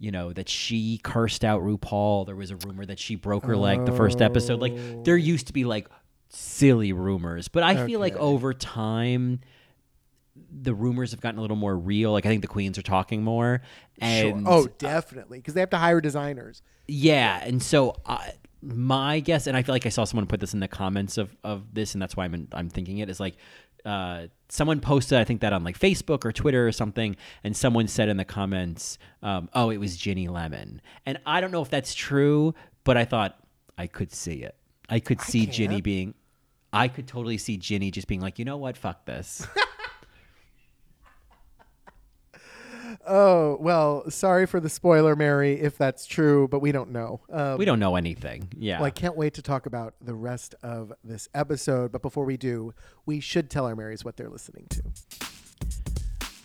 You 0.00 0.12
know 0.12 0.32
that 0.32 0.48
she 0.48 0.98
cursed 1.02 1.44
out 1.44 1.60
RuPaul. 1.60 2.24
There 2.24 2.36
was 2.36 2.52
a 2.52 2.56
rumor 2.56 2.86
that 2.86 3.00
she 3.00 3.16
broke 3.16 3.44
her 3.46 3.56
leg 3.56 3.84
the 3.84 3.90
first 3.90 4.22
episode. 4.22 4.60
Like 4.60 5.02
there 5.02 5.16
used 5.16 5.48
to 5.48 5.52
be 5.52 5.64
like 5.64 5.88
silly 6.28 6.92
rumors, 6.92 7.48
but 7.48 7.64
I 7.64 7.84
feel 7.84 7.98
like 7.98 8.14
over 8.14 8.54
time, 8.54 9.40
the 10.50 10.74
rumors 10.74 11.10
have 11.12 11.20
gotten 11.20 11.38
a 11.38 11.42
little 11.42 11.56
more 11.56 11.76
real. 11.76 12.12
Like 12.12 12.26
I 12.26 12.28
think 12.28 12.42
the 12.42 12.48
queens 12.48 12.78
are 12.78 12.82
talking 12.82 13.22
more, 13.22 13.62
and 14.00 14.46
oh, 14.46 14.66
definitely, 14.78 15.38
because 15.38 15.54
they 15.54 15.60
have 15.60 15.70
to 15.70 15.78
hire 15.78 16.00
designers. 16.00 16.62
yeah, 16.86 17.42
and 17.44 17.62
so 17.62 17.96
I, 18.06 18.32
my 18.62 19.20
guess, 19.20 19.46
and 19.46 19.56
I 19.56 19.62
feel 19.62 19.74
like 19.74 19.86
I 19.86 19.90
saw 19.90 20.04
someone 20.04 20.26
put 20.26 20.40
this 20.40 20.54
in 20.54 20.60
the 20.60 20.68
comments 20.68 21.18
of, 21.18 21.36
of 21.44 21.74
this, 21.74 21.94
and 21.94 22.02
that's 22.02 22.16
why 22.16 22.24
I'm 22.24 22.48
I'm 22.52 22.68
thinking 22.68 22.98
it 22.98 23.08
is 23.08 23.20
like 23.20 23.36
uh, 23.84 24.26
someone 24.48 24.80
posted 24.80 25.18
I 25.18 25.24
think 25.24 25.40
that 25.42 25.52
on 25.52 25.64
like 25.64 25.78
Facebook 25.78 26.24
or 26.24 26.32
Twitter 26.32 26.66
or 26.66 26.72
something, 26.72 27.16
and 27.44 27.56
someone 27.56 27.88
said 27.88 28.08
in 28.08 28.16
the 28.16 28.24
comments, 28.24 28.98
um, 29.22 29.48
"Oh, 29.54 29.70
it 29.70 29.78
was 29.78 29.96
Ginny 29.96 30.28
Lemon," 30.28 30.80
and 31.06 31.18
I 31.26 31.40
don't 31.40 31.50
know 31.50 31.62
if 31.62 31.70
that's 31.70 31.94
true, 31.94 32.54
but 32.84 32.96
I 32.96 33.04
thought 33.04 33.38
I 33.76 33.86
could 33.86 34.12
see 34.12 34.42
it. 34.42 34.56
I 34.88 35.00
could 35.00 35.20
see 35.20 35.46
Ginny 35.46 35.80
being. 35.80 36.14
I 36.72 36.88
could 36.88 37.06
totally 37.06 37.38
see 37.38 37.56
Ginny 37.56 37.90
just 37.90 38.08
being 38.08 38.20
like, 38.20 38.38
you 38.38 38.44
know 38.44 38.58
what, 38.58 38.76
fuck 38.76 39.06
this. 39.06 39.46
Oh 43.08 43.56
well, 43.60 44.10
sorry 44.10 44.46
for 44.46 44.60
the 44.60 44.68
spoiler, 44.68 45.16
Mary, 45.16 45.58
if 45.60 45.78
that's 45.78 46.04
true, 46.06 46.46
but 46.48 46.60
we 46.60 46.72
don't 46.72 46.90
know. 46.90 47.20
Um, 47.30 47.56
we 47.56 47.64
don't 47.64 47.80
know 47.80 47.96
anything. 47.96 48.48
Yeah. 48.56 48.78
Well, 48.78 48.86
I 48.86 48.90
can't 48.90 49.16
wait 49.16 49.34
to 49.34 49.42
talk 49.42 49.66
about 49.66 49.94
the 50.00 50.14
rest 50.14 50.54
of 50.62 50.92
this 51.02 51.28
episode. 51.34 51.90
But 51.90 52.02
before 52.02 52.24
we 52.24 52.36
do, 52.36 52.74
we 53.06 53.20
should 53.20 53.48
tell 53.50 53.64
our 53.66 53.74
Marys 53.74 54.04
what 54.04 54.16
they're 54.16 54.28
listening 54.28 54.66
to. 54.70 54.82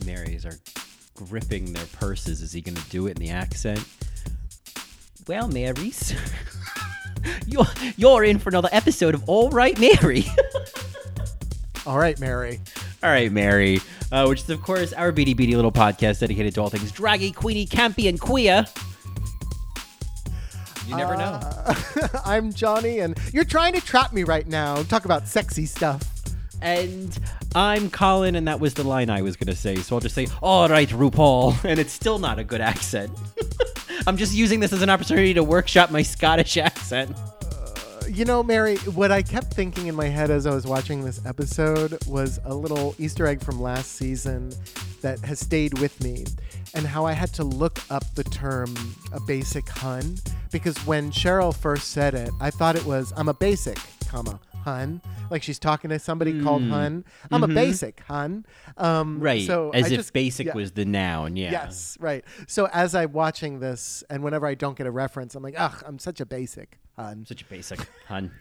Marys 0.05 0.45
are 0.45 0.57
gripping 1.15 1.73
their 1.73 1.85
purses. 1.87 2.41
Is 2.41 2.53
he 2.53 2.61
going 2.61 2.75
to 2.75 2.89
do 2.89 3.07
it 3.07 3.19
in 3.19 3.25
the 3.25 3.29
accent? 3.31 3.83
Well, 5.27 5.47
Marys, 5.49 6.13
you're 7.45 7.65
you're 7.97 8.23
in 8.23 8.39
for 8.39 8.49
another 8.49 8.69
episode 8.71 9.15
of 9.15 9.27
All 9.27 9.49
Right, 9.49 9.77
Mary. 9.79 10.25
All 11.85 11.97
right, 11.97 12.17
Mary. 12.19 12.61
All 13.03 13.09
right, 13.09 13.31
Mary, 13.31 13.79
uh, 14.11 14.25
which 14.25 14.43
is 14.43 14.49
of 14.49 14.61
course 14.61 14.93
our 14.93 15.11
beady 15.11 15.33
beady 15.33 15.55
little 15.55 15.71
podcast 15.71 16.21
dedicated 16.21 16.55
to 16.55 16.61
all 16.61 16.69
things 16.69 16.91
draggy, 16.91 17.31
queenie, 17.31 17.67
campy, 17.67 18.07
and 18.07 18.19
queer. 18.19 18.65
You 20.87 20.95
never 20.97 21.15
know. 21.15 21.39
I'm 22.25 22.51
Johnny, 22.53 22.99
and 22.99 23.17
you're 23.33 23.45
trying 23.45 23.73
to 23.73 23.81
trap 23.81 24.13
me 24.13 24.23
right 24.23 24.47
now. 24.47 24.83
Talk 24.83 25.05
about 25.05 25.27
sexy 25.27 25.65
stuff. 25.65 26.09
And 26.61 27.17
I'm 27.55 27.89
Colin, 27.89 28.35
and 28.35 28.47
that 28.47 28.59
was 28.59 28.73
the 28.73 28.83
line 28.85 29.09
I 29.09 29.21
was 29.21 29.35
going 29.35 29.53
to 29.53 29.55
say. 29.55 29.75
So 29.75 29.95
I'll 29.95 30.01
just 30.01 30.15
say, 30.15 30.27
all 30.41 30.69
right, 30.69 30.87
RuPaul. 30.87 31.63
And 31.69 31.79
it's 31.79 31.91
still 31.91 32.19
not 32.19 32.39
a 32.39 32.43
good 32.43 32.61
accent. 32.61 33.11
I'm 34.07 34.17
just 34.17 34.33
using 34.33 34.59
this 34.59 34.73
as 34.73 34.81
an 34.81 34.89
opportunity 34.89 35.33
to 35.33 35.43
workshop 35.43 35.91
my 35.91 36.01
Scottish 36.01 36.57
accent. 36.57 37.15
You 38.09 38.25
know, 38.25 38.43
Mary, 38.43 38.77
what 38.77 39.11
I 39.11 39.21
kept 39.21 39.53
thinking 39.53 39.87
in 39.87 39.95
my 39.95 40.07
head 40.07 40.29
as 40.29 40.45
I 40.45 40.53
was 40.53 40.65
watching 40.65 41.03
this 41.03 41.25
episode 41.25 41.97
was 42.07 42.39
a 42.43 42.53
little 42.53 42.95
Easter 42.97 43.25
egg 43.27 43.41
from 43.41 43.61
last 43.61 43.93
season 43.93 44.51
that 45.01 45.19
has 45.19 45.39
stayed 45.39 45.77
with 45.79 46.01
me, 46.03 46.25
and 46.73 46.85
how 46.85 47.05
I 47.05 47.13
had 47.13 47.33
to 47.35 47.43
look 47.43 47.79
up 47.89 48.03
the 48.15 48.23
term 48.23 48.75
a 49.11 49.19
basic 49.21 49.67
hun 49.69 50.17
because 50.51 50.77
when 50.85 51.11
Cheryl 51.11 51.55
first 51.55 51.89
said 51.89 52.13
it, 52.13 52.29
I 52.39 52.51
thought 52.51 52.75
it 52.75 52.85
was 52.85 53.13
I'm 53.17 53.29
a 53.29 53.33
basic, 53.33 53.77
comma 54.07 54.39
hun, 54.63 55.01
like 55.33 55.43
she's 55.43 55.59
talking 55.59 55.89
to 55.89 55.99
somebody 55.99 56.41
called 56.41 56.63
hun. 56.63 57.03
I'm 57.31 57.43
a 57.43 57.47
basic 57.49 57.99
hun. 58.07 58.45
Um, 58.77 59.19
Right. 59.19 59.45
So 59.45 59.71
as 59.71 59.85
I 59.85 59.87
if 59.87 59.93
just- 59.93 60.13
basic 60.13 60.47
yeah. 60.47 60.53
was 60.53 60.71
the 60.71 60.85
noun. 60.85 61.35
Yeah. 61.35 61.51
Yes, 61.51 61.97
right. 61.99 62.23
So 62.47 62.69
as 62.71 62.95
I'm 62.95 63.11
watching 63.11 63.59
this, 63.59 64.03
and 64.09 64.23
whenever 64.23 64.45
I 64.47 64.53
don't 64.55 64.77
get 64.77 64.87
a 64.87 64.91
reference, 64.91 65.35
I'm 65.35 65.43
like, 65.43 65.55
ugh, 65.57 65.83
I'm 65.85 65.99
such 65.99 66.21
a 66.21 66.25
basic 66.25 66.79
hun. 66.95 67.25
Such 67.27 67.41
a 67.41 67.45
basic 67.45 67.79
hun. 68.07 68.31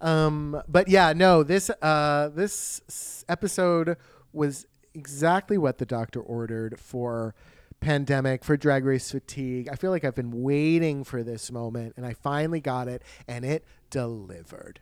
Um, 0.00 0.62
but 0.68 0.88
yeah, 0.88 1.12
no, 1.12 1.42
this 1.42 1.70
uh, 1.82 2.28
this 2.34 3.24
episode 3.28 3.96
was 4.32 4.66
exactly 4.94 5.58
what 5.58 5.78
the 5.78 5.86
doctor 5.86 6.20
ordered 6.20 6.78
for 6.78 7.34
pandemic 7.80 8.44
for 8.44 8.56
drag 8.56 8.84
race 8.84 9.10
fatigue. 9.10 9.68
I 9.70 9.74
feel 9.74 9.90
like 9.90 10.04
I've 10.04 10.14
been 10.14 10.42
waiting 10.42 11.02
for 11.02 11.22
this 11.22 11.50
moment, 11.50 11.94
and 11.96 12.06
I 12.06 12.12
finally 12.12 12.60
got 12.60 12.86
it, 12.88 13.02
and 13.26 13.44
it 13.44 13.64
delivered. 13.90 14.80